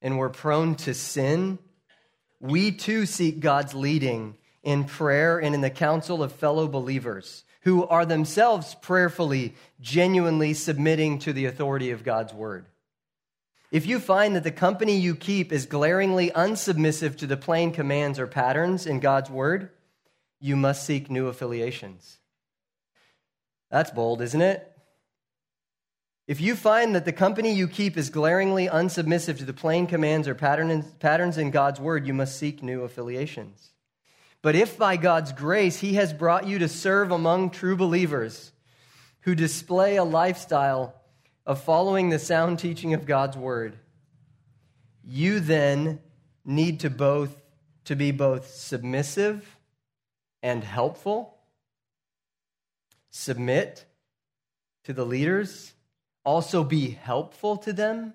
and 0.02 0.18
we're 0.18 0.28
prone 0.28 0.74
to 0.76 0.94
sin, 0.94 1.58
we 2.40 2.72
too 2.72 3.06
seek 3.06 3.40
God's 3.40 3.74
leading 3.74 4.36
in 4.62 4.84
prayer 4.84 5.38
and 5.38 5.54
in 5.54 5.60
the 5.60 5.70
counsel 5.70 6.22
of 6.22 6.32
fellow 6.32 6.66
believers 6.68 7.44
who 7.62 7.86
are 7.86 8.06
themselves 8.06 8.74
prayerfully, 8.80 9.54
genuinely 9.80 10.54
submitting 10.54 11.18
to 11.18 11.32
the 11.32 11.46
authority 11.46 11.90
of 11.90 12.04
God's 12.04 12.32
word. 12.32 12.66
If 13.70 13.86
you 13.86 13.98
find 13.98 14.34
that 14.34 14.44
the 14.44 14.50
company 14.50 14.96
you 14.96 15.14
keep 15.14 15.52
is 15.52 15.66
glaringly 15.66 16.30
unsubmissive 16.30 17.16
to 17.16 17.26
the 17.26 17.36
plain 17.36 17.72
commands 17.72 18.18
or 18.18 18.26
patterns 18.26 18.86
in 18.86 19.00
God's 19.00 19.28
word, 19.28 19.70
you 20.40 20.56
must 20.56 20.86
seek 20.86 21.10
new 21.10 21.26
affiliations. 21.26 22.18
That's 23.70 23.90
bold, 23.90 24.22
isn't 24.22 24.40
it? 24.40 24.64
If 26.26 26.40
you 26.40 26.56
find 26.56 26.94
that 26.94 27.06
the 27.06 27.12
company 27.12 27.52
you 27.52 27.68
keep 27.68 27.96
is 27.96 28.10
glaringly 28.10 28.68
unsubmissive 28.68 29.38
to 29.38 29.44
the 29.44 29.54
plain 29.54 29.86
commands 29.86 30.28
or 30.28 30.34
patterns 30.34 31.38
in 31.38 31.50
God's 31.50 31.80
word, 31.80 32.06
you 32.06 32.12
must 32.12 32.38
seek 32.38 32.62
new 32.62 32.82
affiliations. 32.82 33.70
But 34.42 34.54
if 34.54 34.76
by 34.76 34.98
God's 34.98 35.32
grace 35.32 35.80
he 35.80 35.94
has 35.94 36.12
brought 36.12 36.46
you 36.46 36.58
to 36.58 36.68
serve 36.68 37.10
among 37.10 37.50
true 37.50 37.76
believers 37.76 38.52
who 39.22 39.34
display 39.34 39.96
a 39.96 40.04
lifestyle 40.04 40.94
of 41.46 41.62
following 41.62 42.10
the 42.10 42.18
sound 42.18 42.58
teaching 42.58 42.92
of 42.92 43.06
God's 43.06 43.36
word, 43.36 43.78
you 45.02 45.40
then 45.40 45.98
need 46.44 46.80
to 46.80 46.90
both 46.90 47.34
to 47.86 47.96
be 47.96 48.10
both 48.10 48.50
submissive 48.50 49.56
and 50.42 50.62
helpful. 50.62 51.37
Submit 53.10 53.84
to 54.84 54.92
the 54.92 55.04
leaders, 55.04 55.74
also 56.24 56.64
be 56.64 56.90
helpful 56.90 57.56
to 57.58 57.72
them. 57.72 58.14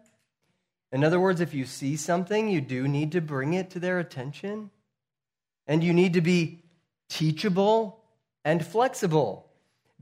In 0.91 1.03
other 1.03 1.19
words, 1.19 1.41
if 1.41 1.53
you 1.53 1.65
see 1.65 1.95
something, 1.95 2.49
you 2.49 2.61
do 2.61 2.87
need 2.87 3.13
to 3.13 3.21
bring 3.21 3.53
it 3.53 3.71
to 3.71 3.79
their 3.79 3.99
attention. 3.99 4.69
And 5.65 5.83
you 5.83 5.93
need 5.93 6.13
to 6.13 6.21
be 6.21 6.63
teachable 7.09 7.99
and 8.45 8.65
flexible. 8.65 9.49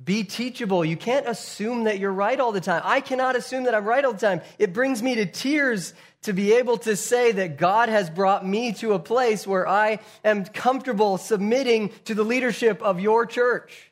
Be 0.03 0.23
teachable. 0.23 0.83
You 0.83 0.97
can't 0.97 1.27
assume 1.27 1.83
that 1.83 1.99
you're 1.99 2.11
right 2.11 2.39
all 2.39 2.51
the 2.51 2.61
time. 2.61 2.81
I 2.83 3.01
cannot 3.01 3.35
assume 3.35 3.63
that 3.63 3.75
I'm 3.75 3.85
right 3.85 4.03
all 4.03 4.13
the 4.13 4.19
time. 4.19 4.41
It 4.57 4.73
brings 4.73 5.03
me 5.03 5.15
to 5.15 5.25
tears 5.25 5.93
to 6.23 6.33
be 6.33 6.53
able 6.53 6.77
to 6.79 6.95
say 6.95 7.31
that 7.33 7.57
God 7.57 7.89
has 7.89 8.09
brought 8.09 8.45
me 8.45 8.73
to 8.73 8.93
a 8.93 8.99
place 8.99 9.45
where 9.45 9.67
I 9.67 9.99
am 10.23 10.45
comfortable 10.45 11.17
submitting 11.17 11.91
to 12.05 12.15
the 12.15 12.23
leadership 12.23 12.81
of 12.81 12.99
your 12.99 13.25
church. 13.25 13.90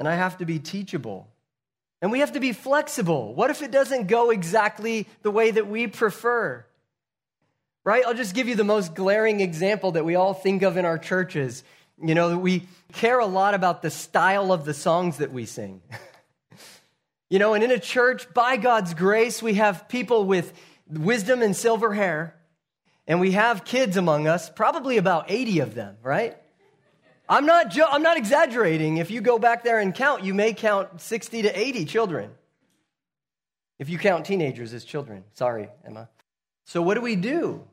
And 0.00 0.08
I 0.08 0.14
have 0.14 0.38
to 0.38 0.46
be 0.46 0.58
teachable. 0.58 1.28
And 2.00 2.10
we 2.10 2.20
have 2.20 2.32
to 2.32 2.40
be 2.40 2.52
flexible. 2.52 3.34
What 3.34 3.50
if 3.50 3.60
it 3.60 3.70
doesn't 3.70 4.06
go 4.06 4.30
exactly 4.30 5.06
the 5.20 5.30
way 5.30 5.50
that 5.50 5.68
we 5.68 5.88
prefer? 5.88 6.64
Right? 7.84 8.02
I'll 8.06 8.14
just 8.14 8.34
give 8.34 8.48
you 8.48 8.54
the 8.54 8.64
most 8.64 8.94
glaring 8.94 9.40
example 9.40 9.92
that 9.92 10.06
we 10.06 10.14
all 10.14 10.32
think 10.32 10.62
of 10.62 10.78
in 10.78 10.86
our 10.86 10.96
churches. 10.96 11.62
You 12.02 12.14
know, 12.14 12.38
we 12.38 12.66
care 12.94 13.18
a 13.18 13.26
lot 13.26 13.52
about 13.52 13.82
the 13.82 13.90
style 13.90 14.52
of 14.52 14.64
the 14.64 14.72
songs 14.72 15.18
that 15.18 15.32
we 15.32 15.44
sing. 15.44 15.82
you 17.28 17.38
know, 17.38 17.52
and 17.52 17.62
in 17.62 17.70
a 17.70 17.78
church, 17.78 18.32
by 18.32 18.56
God's 18.56 18.94
grace, 18.94 19.42
we 19.42 19.54
have 19.54 19.86
people 19.86 20.24
with 20.24 20.54
wisdom 20.88 21.42
and 21.42 21.54
silver 21.54 21.92
hair, 21.92 22.34
and 23.06 23.20
we 23.20 23.32
have 23.32 23.66
kids 23.66 23.98
among 23.98 24.26
us, 24.26 24.48
probably 24.48 24.96
about 24.96 25.26
80 25.28 25.60
of 25.60 25.74
them, 25.74 25.98
right? 26.02 26.38
I'm 27.30 27.46
not, 27.46 27.70
jo- 27.70 27.86
I'm 27.88 28.02
not 28.02 28.16
exaggerating. 28.16 28.96
If 28.96 29.12
you 29.12 29.20
go 29.20 29.38
back 29.38 29.62
there 29.62 29.78
and 29.78 29.94
count, 29.94 30.24
you 30.24 30.34
may 30.34 30.52
count 30.52 31.00
60 31.00 31.42
to 31.42 31.58
80 31.58 31.84
children. 31.84 32.30
If 33.78 33.88
you 33.88 33.98
count 33.98 34.26
teenagers 34.26 34.74
as 34.74 34.84
children. 34.84 35.22
Sorry, 35.34 35.68
Emma. 35.86 36.08
So, 36.66 36.82
what 36.82 36.94
do 36.94 37.00
we 37.00 37.14
do? 37.14 37.64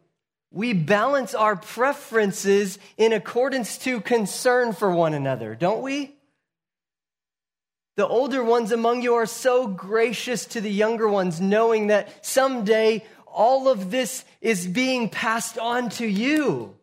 We 0.52 0.74
balance 0.74 1.34
our 1.34 1.56
preferences 1.56 2.78
in 2.98 3.12
accordance 3.14 3.80
to 3.80 4.00
concern 4.00 4.74
for 4.74 4.92
one 4.92 5.16
another, 5.16 5.56
don't 5.56 5.82
we? 5.82 6.16
The 7.96 8.08
older 8.08 8.44
ones 8.44 8.72
among 8.72 9.02
you 9.02 9.16
are 9.16 9.26
so 9.26 9.68
gracious 9.68 10.46
to 10.46 10.62
the 10.62 10.72
younger 10.72 11.10
ones, 11.10 11.42
knowing 11.42 11.88
that 11.88 12.24
someday 12.24 13.04
all 13.26 13.68
of 13.68 13.90
this 13.90 14.24
is 14.40 14.68
being 14.68 15.10
passed 15.10 15.58
on 15.58 15.90
to 15.90 16.06
you. 16.06 16.77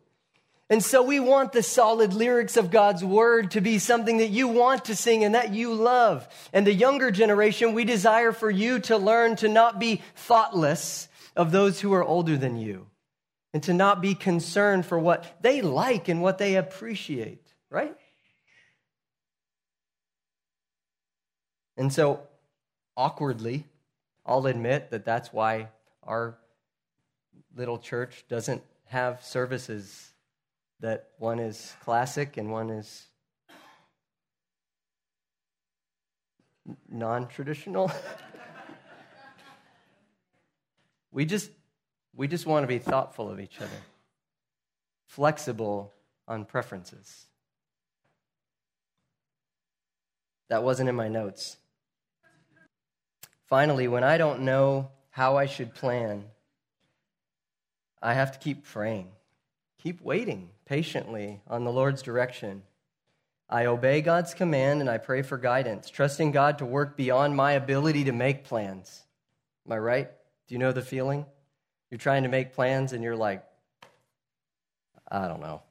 And 0.69 0.83
so 0.83 1.03
we 1.03 1.19
want 1.19 1.51
the 1.51 1.61
solid 1.61 2.13
lyrics 2.13 2.57
of 2.57 2.71
God's 2.71 3.03
word 3.03 3.51
to 3.51 3.61
be 3.61 3.77
something 3.77 4.17
that 4.17 4.31
you 4.31 4.47
want 4.47 4.85
to 4.85 4.95
sing 4.95 5.23
and 5.23 5.35
that 5.35 5.53
you 5.53 5.73
love. 5.73 6.27
And 6.53 6.65
the 6.65 6.73
younger 6.73 7.11
generation, 7.11 7.73
we 7.73 7.85
desire 7.85 8.31
for 8.31 8.49
you 8.49 8.79
to 8.79 8.97
learn 8.97 9.35
to 9.37 9.47
not 9.47 9.79
be 9.79 10.01
thoughtless 10.15 11.07
of 11.35 11.51
those 11.51 11.79
who 11.79 11.93
are 11.93 12.03
older 12.03 12.35
than 12.35 12.57
you 12.57 12.87
and 13.53 13.61
to 13.63 13.73
not 13.73 14.01
be 14.01 14.15
concerned 14.15 14.87
for 14.87 14.97
what 14.97 15.37
they 15.41 15.61
like 15.61 16.07
and 16.07 16.21
what 16.21 16.39
they 16.39 16.55
appreciate, 16.55 17.45
right? 17.69 17.95
And 21.77 21.93
so, 21.93 22.21
awkwardly, 22.97 23.65
I'll 24.25 24.47
admit 24.47 24.89
that 24.89 25.05
that's 25.05 25.31
why 25.31 25.67
our 26.01 26.37
little 27.55 27.77
church 27.77 28.25
doesn't 28.29 28.63
have 28.85 29.23
services 29.23 30.13
that 30.79 31.09
one 31.17 31.39
is 31.39 31.73
classic 31.83 32.37
and 32.37 32.51
one 32.51 32.69
is 32.69 33.07
non 36.89 37.27
traditional. 37.27 37.91
we 41.11 41.25
just 41.25 41.51
we 42.15 42.27
just 42.27 42.45
want 42.45 42.63
to 42.63 42.67
be 42.67 42.79
thoughtful 42.79 43.29
of 43.29 43.39
each 43.39 43.57
other, 43.57 43.81
flexible 45.07 45.93
on 46.27 46.45
preferences. 46.45 47.27
That 50.49 50.63
wasn't 50.63 50.89
in 50.89 50.95
my 50.95 51.07
notes. 51.07 51.57
Finally, 53.47 53.87
when 53.87 54.03
I 54.03 54.17
don't 54.17 54.41
know 54.41 54.89
how 55.09 55.37
I 55.37 55.45
should 55.45 55.73
plan, 55.73 56.25
I 58.01 58.13
have 58.13 58.31
to 58.33 58.39
keep 58.39 58.65
praying, 58.65 59.09
keep 59.85 60.01
waiting, 60.01 60.49
patiently 60.65 61.39
on 61.47 61.63
the 61.63 61.71
Lord's 61.71 62.01
direction. 62.01 62.63
I 63.47 63.67
obey 63.67 64.01
God's 64.01 64.33
command 64.33 64.81
and 64.81 64.89
I 64.89 64.97
pray 64.97 65.21
for 65.21 65.37
guidance, 65.37 65.91
trusting 65.91 66.31
God 66.31 66.57
to 66.57 66.65
work 66.65 66.97
beyond 66.97 67.35
my 67.35 67.51
ability 67.51 68.05
to 68.05 68.11
make 68.11 68.45
plans. 68.45 69.03
Am 69.63 69.73
I 69.73 69.77
right? 69.77 70.09
Do 70.47 70.55
you 70.55 70.57
know 70.57 70.71
the 70.71 70.81
feeling? 70.81 71.23
You're 71.91 71.99
trying 71.99 72.23
to 72.23 72.29
make 72.29 72.55
plans 72.55 72.93
and 72.93 73.03
you're 73.03 73.15
like, 73.15 73.45
I 75.07 75.27
don't 75.27 75.41
know. 75.41 75.61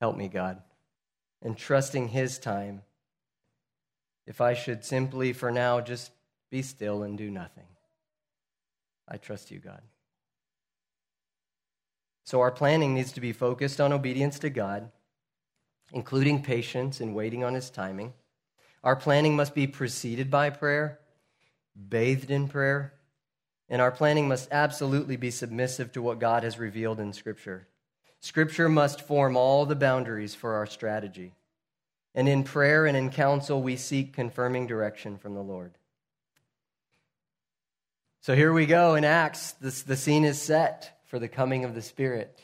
Help 0.00 0.16
me, 0.16 0.28
God. 0.28 0.62
And 1.42 1.58
trusting 1.58 2.06
His 2.06 2.38
time. 2.38 2.82
If 4.28 4.40
I 4.40 4.54
should 4.54 4.84
simply, 4.84 5.32
for 5.32 5.50
now, 5.50 5.80
just 5.80 6.12
be 6.52 6.62
still 6.62 7.02
and 7.02 7.18
do 7.18 7.32
nothing. 7.32 7.66
I 9.08 9.16
trust 9.16 9.50
you, 9.50 9.58
God. 9.58 9.82
So 12.24 12.40
our 12.40 12.50
planning 12.50 12.94
needs 12.94 13.12
to 13.12 13.20
be 13.20 13.32
focused 13.32 13.80
on 13.80 13.92
obedience 13.92 14.38
to 14.40 14.50
God, 14.50 14.90
including 15.92 16.42
patience 16.42 17.00
and 17.00 17.14
waiting 17.14 17.44
on 17.44 17.54
His 17.54 17.68
timing. 17.68 18.14
Our 18.82 18.96
planning 18.96 19.36
must 19.36 19.54
be 19.54 19.66
preceded 19.66 20.30
by 20.30 20.50
prayer, 20.50 20.98
bathed 21.88 22.30
in 22.30 22.48
prayer, 22.48 22.94
and 23.68 23.80
our 23.80 23.90
planning 23.90 24.26
must 24.26 24.50
absolutely 24.50 25.16
be 25.16 25.30
submissive 25.30 25.92
to 25.92 26.02
what 26.02 26.18
God 26.18 26.44
has 26.44 26.58
revealed 26.58 26.98
in 26.98 27.12
Scripture. 27.12 27.68
Scripture 28.20 28.70
must 28.70 29.02
form 29.02 29.36
all 29.36 29.66
the 29.66 29.76
boundaries 29.76 30.34
for 30.34 30.54
our 30.54 30.66
strategy. 30.66 31.34
And 32.14 32.26
in 32.26 32.42
prayer 32.44 32.86
and 32.86 32.96
in 32.96 33.10
counsel, 33.10 33.62
we 33.62 33.76
seek 33.76 34.14
confirming 34.14 34.66
direction 34.66 35.18
from 35.18 35.34
the 35.34 35.42
Lord. 35.42 35.72
So 38.20 38.34
here 38.34 38.52
we 38.52 38.64
go 38.64 38.94
in 38.94 39.04
Acts. 39.04 39.52
This, 39.52 39.82
the 39.82 39.96
scene 39.96 40.24
is 40.24 40.40
set 40.40 40.93
for 41.06 41.18
the 41.18 41.28
coming 41.28 41.64
of 41.64 41.74
the 41.74 41.82
Spirit. 41.82 42.38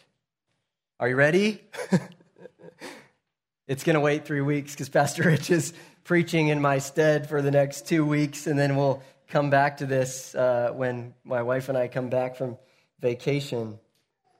Are 0.99 1.09
you 1.09 1.17
ready? 1.17 1.63
it's 3.67 3.85
going 3.85 3.95
to 3.95 4.01
wait 4.01 4.25
three 4.25 4.41
weeks 4.41 4.73
because 4.73 4.89
Pastor 4.89 5.25
Rich 5.25 5.51
is 5.51 5.73
preaching 6.05 6.49
in 6.49 6.61
my 6.61 6.79
stead 6.79 7.29
for 7.29 7.41
the 7.43 7.51
next 7.51 7.87
two 7.87 8.05
weeks, 8.05 8.47
and 8.47 8.59
then 8.59 8.77
we'll 8.77 9.03
come 9.29 9.49
back 9.49 9.79
to 9.79 9.87
this 9.87 10.35
uh, 10.35 10.73
when 10.75 11.15
my 11.25 11.43
wife 11.43 11.69
and 11.69 11.79
I 11.79 11.89
come 11.89 12.11
back 12.11 12.37
from 12.37 12.59
vacation. 13.01 13.79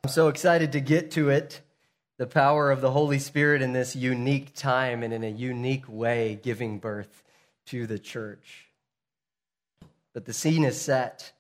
I'm 0.05 0.11
so 0.11 0.29
excited 0.29 0.73
to 0.73 0.81
get 0.81 1.13
to 1.13 1.31
it. 1.31 1.61
The 2.19 2.27
power 2.27 2.71
of 2.71 2.81
the 2.81 2.91
Holy 2.91 3.19
Spirit 3.19 3.63
in 3.63 3.73
this 3.73 3.97
unique 3.97 4.55
time 4.55 5.03
and 5.03 5.15
in 5.15 5.25
a 5.25 5.31
unique 5.31 5.89
way 5.89 6.39
giving 6.43 6.79
birth 6.79 7.23
to 7.67 7.87
the 7.87 7.99
church. 7.99 8.67
But 10.13 10.25
the 10.25 10.33
scene 10.33 10.65
is 10.65 10.81
set. 10.81 11.33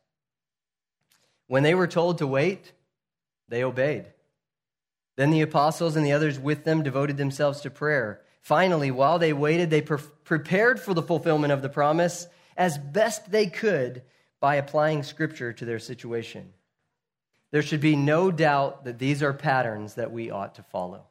When 1.51 1.65
they 1.65 1.75
were 1.75 1.89
told 1.89 2.19
to 2.19 2.29
wait, 2.29 2.71
they 3.49 3.65
obeyed. 3.65 4.07
Then 5.17 5.33
the 5.33 5.41
apostles 5.41 5.97
and 5.97 6.07
the 6.07 6.13
others 6.13 6.39
with 6.39 6.63
them 6.63 6.85
devoted 6.85 7.17
themselves 7.17 7.63
to 7.63 7.71
prayer. 7.71 8.21
Finally, 8.41 8.93
while 8.93 9.19
they 9.19 9.33
waited, 9.33 9.69
they 9.69 9.83
pre- 9.83 9.99
prepared 10.23 10.79
for 10.79 10.95
the 10.95 11.03
fulfillment 11.03 11.53
of 11.53 11.61
the 11.61 11.69
promise 11.69 12.29
as 12.57 12.79
best 12.79 13.33
they 13.33 13.47
could 13.47 14.03
by 14.39 14.55
applying 14.55 15.03
scripture 15.03 15.53
to 15.53 15.65
their 15.65 15.81
situation. 15.81 16.53
There 17.51 17.63
should 17.63 17.81
be 17.81 17.97
no 17.97 18.31
doubt 18.31 18.85
that 18.85 19.01
these 19.01 19.21
are 19.21 19.33
patterns 19.33 19.95
that 19.95 20.13
we 20.13 20.31
ought 20.31 20.55
to 20.55 20.63
follow. 20.63 21.07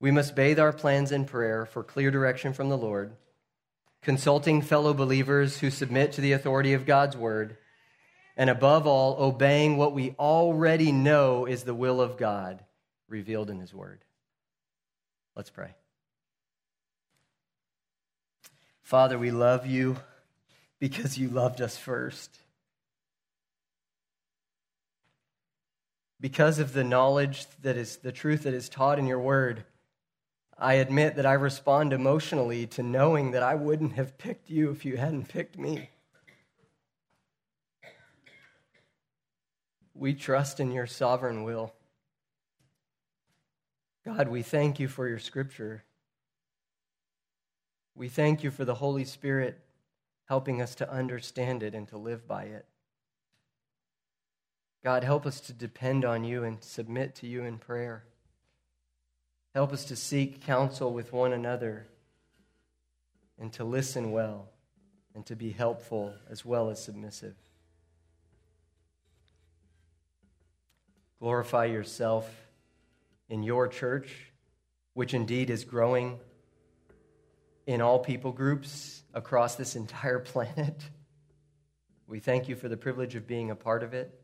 We 0.00 0.10
must 0.10 0.34
bathe 0.34 0.58
our 0.58 0.72
plans 0.72 1.12
in 1.12 1.26
prayer 1.26 1.66
for 1.66 1.84
clear 1.84 2.10
direction 2.10 2.54
from 2.54 2.70
the 2.70 2.78
Lord, 2.78 3.12
consulting 4.00 4.62
fellow 4.62 4.94
believers 4.94 5.58
who 5.58 5.68
submit 5.68 6.12
to 6.12 6.22
the 6.22 6.32
authority 6.32 6.72
of 6.72 6.86
God's 6.86 7.14
word, 7.14 7.58
and 8.38 8.48
above 8.48 8.86
all, 8.86 9.22
obeying 9.22 9.76
what 9.76 9.92
we 9.92 10.14
already 10.18 10.92
know 10.92 11.44
is 11.44 11.64
the 11.64 11.74
will 11.74 12.00
of 12.00 12.16
God 12.16 12.64
revealed 13.06 13.50
in 13.50 13.60
his 13.60 13.74
word. 13.74 14.02
Let's 15.36 15.50
pray. 15.50 15.74
Father, 18.80 19.18
we 19.18 19.30
love 19.30 19.66
you 19.66 19.98
because 20.78 21.18
you 21.18 21.28
loved 21.28 21.60
us 21.60 21.76
first. 21.76 22.38
because 26.20 26.58
of 26.58 26.72
the 26.72 26.84
knowledge 26.84 27.46
that 27.62 27.76
is 27.76 27.98
the 27.98 28.12
truth 28.12 28.42
that 28.42 28.54
is 28.54 28.68
taught 28.68 28.98
in 28.98 29.06
your 29.06 29.20
word, 29.20 29.64
I 30.58 30.74
admit 30.74 31.16
that 31.16 31.26
I 31.26 31.34
respond 31.34 31.92
emotionally 31.92 32.66
to 32.68 32.82
knowing 32.82 33.30
that 33.32 33.42
I 33.42 33.54
wouldn't 33.54 33.92
have 33.92 34.18
picked 34.18 34.50
you 34.50 34.70
if 34.70 34.84
you 34.84 34.96
hadn't 34.96 35.28
picked 35.28 35.56
me. 35.56 35.90
We 39.98 40.14
trust 40.14 40.60
in 40.60 40.70
your 40.70 40.86
sovereign 40.86 41.42
will. 41.42 41.74
God, 44.04 44.28
we 44.28 44.42
thank 44.42 44.78
you 44.78 44.86
for 44.86 45.08
your 45.08 45.18
scripture. 45.18 45.82
We 47.96 48.08
thank 48.08 48.44
you 48.44 48.52
for 48.52 48.64
the 48.64 48.76
Holy 48.76 49.04
Spirit 49.04 49.58
helping 50.26 50.62
us 50.62 50.76
to 50.76 50.90
understand 50.90 51.64
it 51.64 51.74
and 51.74 51.88
to 51.88 51.98
live 51.98 52.28
by 52.28 52.44
it. 52.44 52.64
God, 54.84 55.02
help 55.02 55.26
us 55.26 55.40
to 55.40 55.52
depend 55.52 56.04
on 56.04 56.22
you 56.22 56.44
and 56.44 56.62
submit 56.62 57.16
to 57.16 57.26
you 57.26 57.42
in 57.44 57.58
prayer. 57.58 58.04
Help 59.52 59.72
us 59.72 59.84
to 59.86 59.96
seek 59.96 60.42
counsel 60.42 60.92
with 60.92 61.12
one 61.12 61.32
another 61.32 61.88
and 63.36 63.52
to 63.54 63.64
listen 63.64 64.12
well 64.12 64.48
and 65.14 65.26
to 65.26 65.34
be 65.34 65.50
helpful 65.50 66.14
as 66.30 66.44
well 66.44 66.70
as 66.70 66.80
submissive. 66.80 67.34
Glorify 71.20 71.66
yourself 71.66 72.28
in 73.28 73.42
your 73.42 73.68
church, 73.68 74.32
which 74.94 75.14
indeed 75.14 75.50
is 75.50 75.64
growing 75.64 76.18
in 77.66 77.80
all 77.80 77.98
people 77.98 78.32
groups 78.32 79.02
across 79.12 79.56
this 79.56 79.76
entire 79.76 80.18
planet. 80.32 80.82
We 82.06 82.20
thank 82.20 82.48
you 82.48 82.56
for 82.56 82.68
the 82.68 82.76
privilege 82.76 83.14
of 83.14 83.26
being 83.26 83.50
a 83.50 83.56
part 83.56 83.82
of 83.82 83.92
it. 83.94 84.18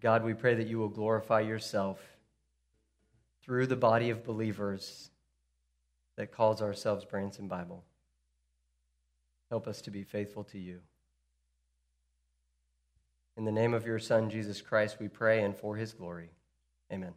God, 0.00 0.22
we 0.22 0.34
pray 0.34 0.54
that 0.54 0.66
you 0.66 0.78
will 0.78 0.88
glorify 0.88 1.40
yourself 1.40 2.00
through 3.42 3.66
the 3.66 3.76
body 3.76 4.10
of 4.10 4.24
believers 4.24 5.10
that 6.16 6.32
calls 6.32 6.62
ourselves 6.62 7.04
Branson 7.04 7.48
Bible. 7.48 7.84
Help 9.50 9.66
us 9.66 9.80
to 9.82 9.90
be 9.90 10.02
faithful 10.02 10.44
to 10.44 10.58
you. 10.58 10.80
In 13.36 13.44
the 13.44 13.52
name 13.52 13.74
of 13.74 13.86
your 13.86 13.98
Son, 13.98 14.30
Jesus 14.30 14.60
Christ, 14.60 14.98
we 15.00 15.08
pray 15.08 15.42
and 15.42 15.56
for 15.56 15.76
his 15.76 15.92
glory. 15.92 16.30
Amen. 16.92 17.14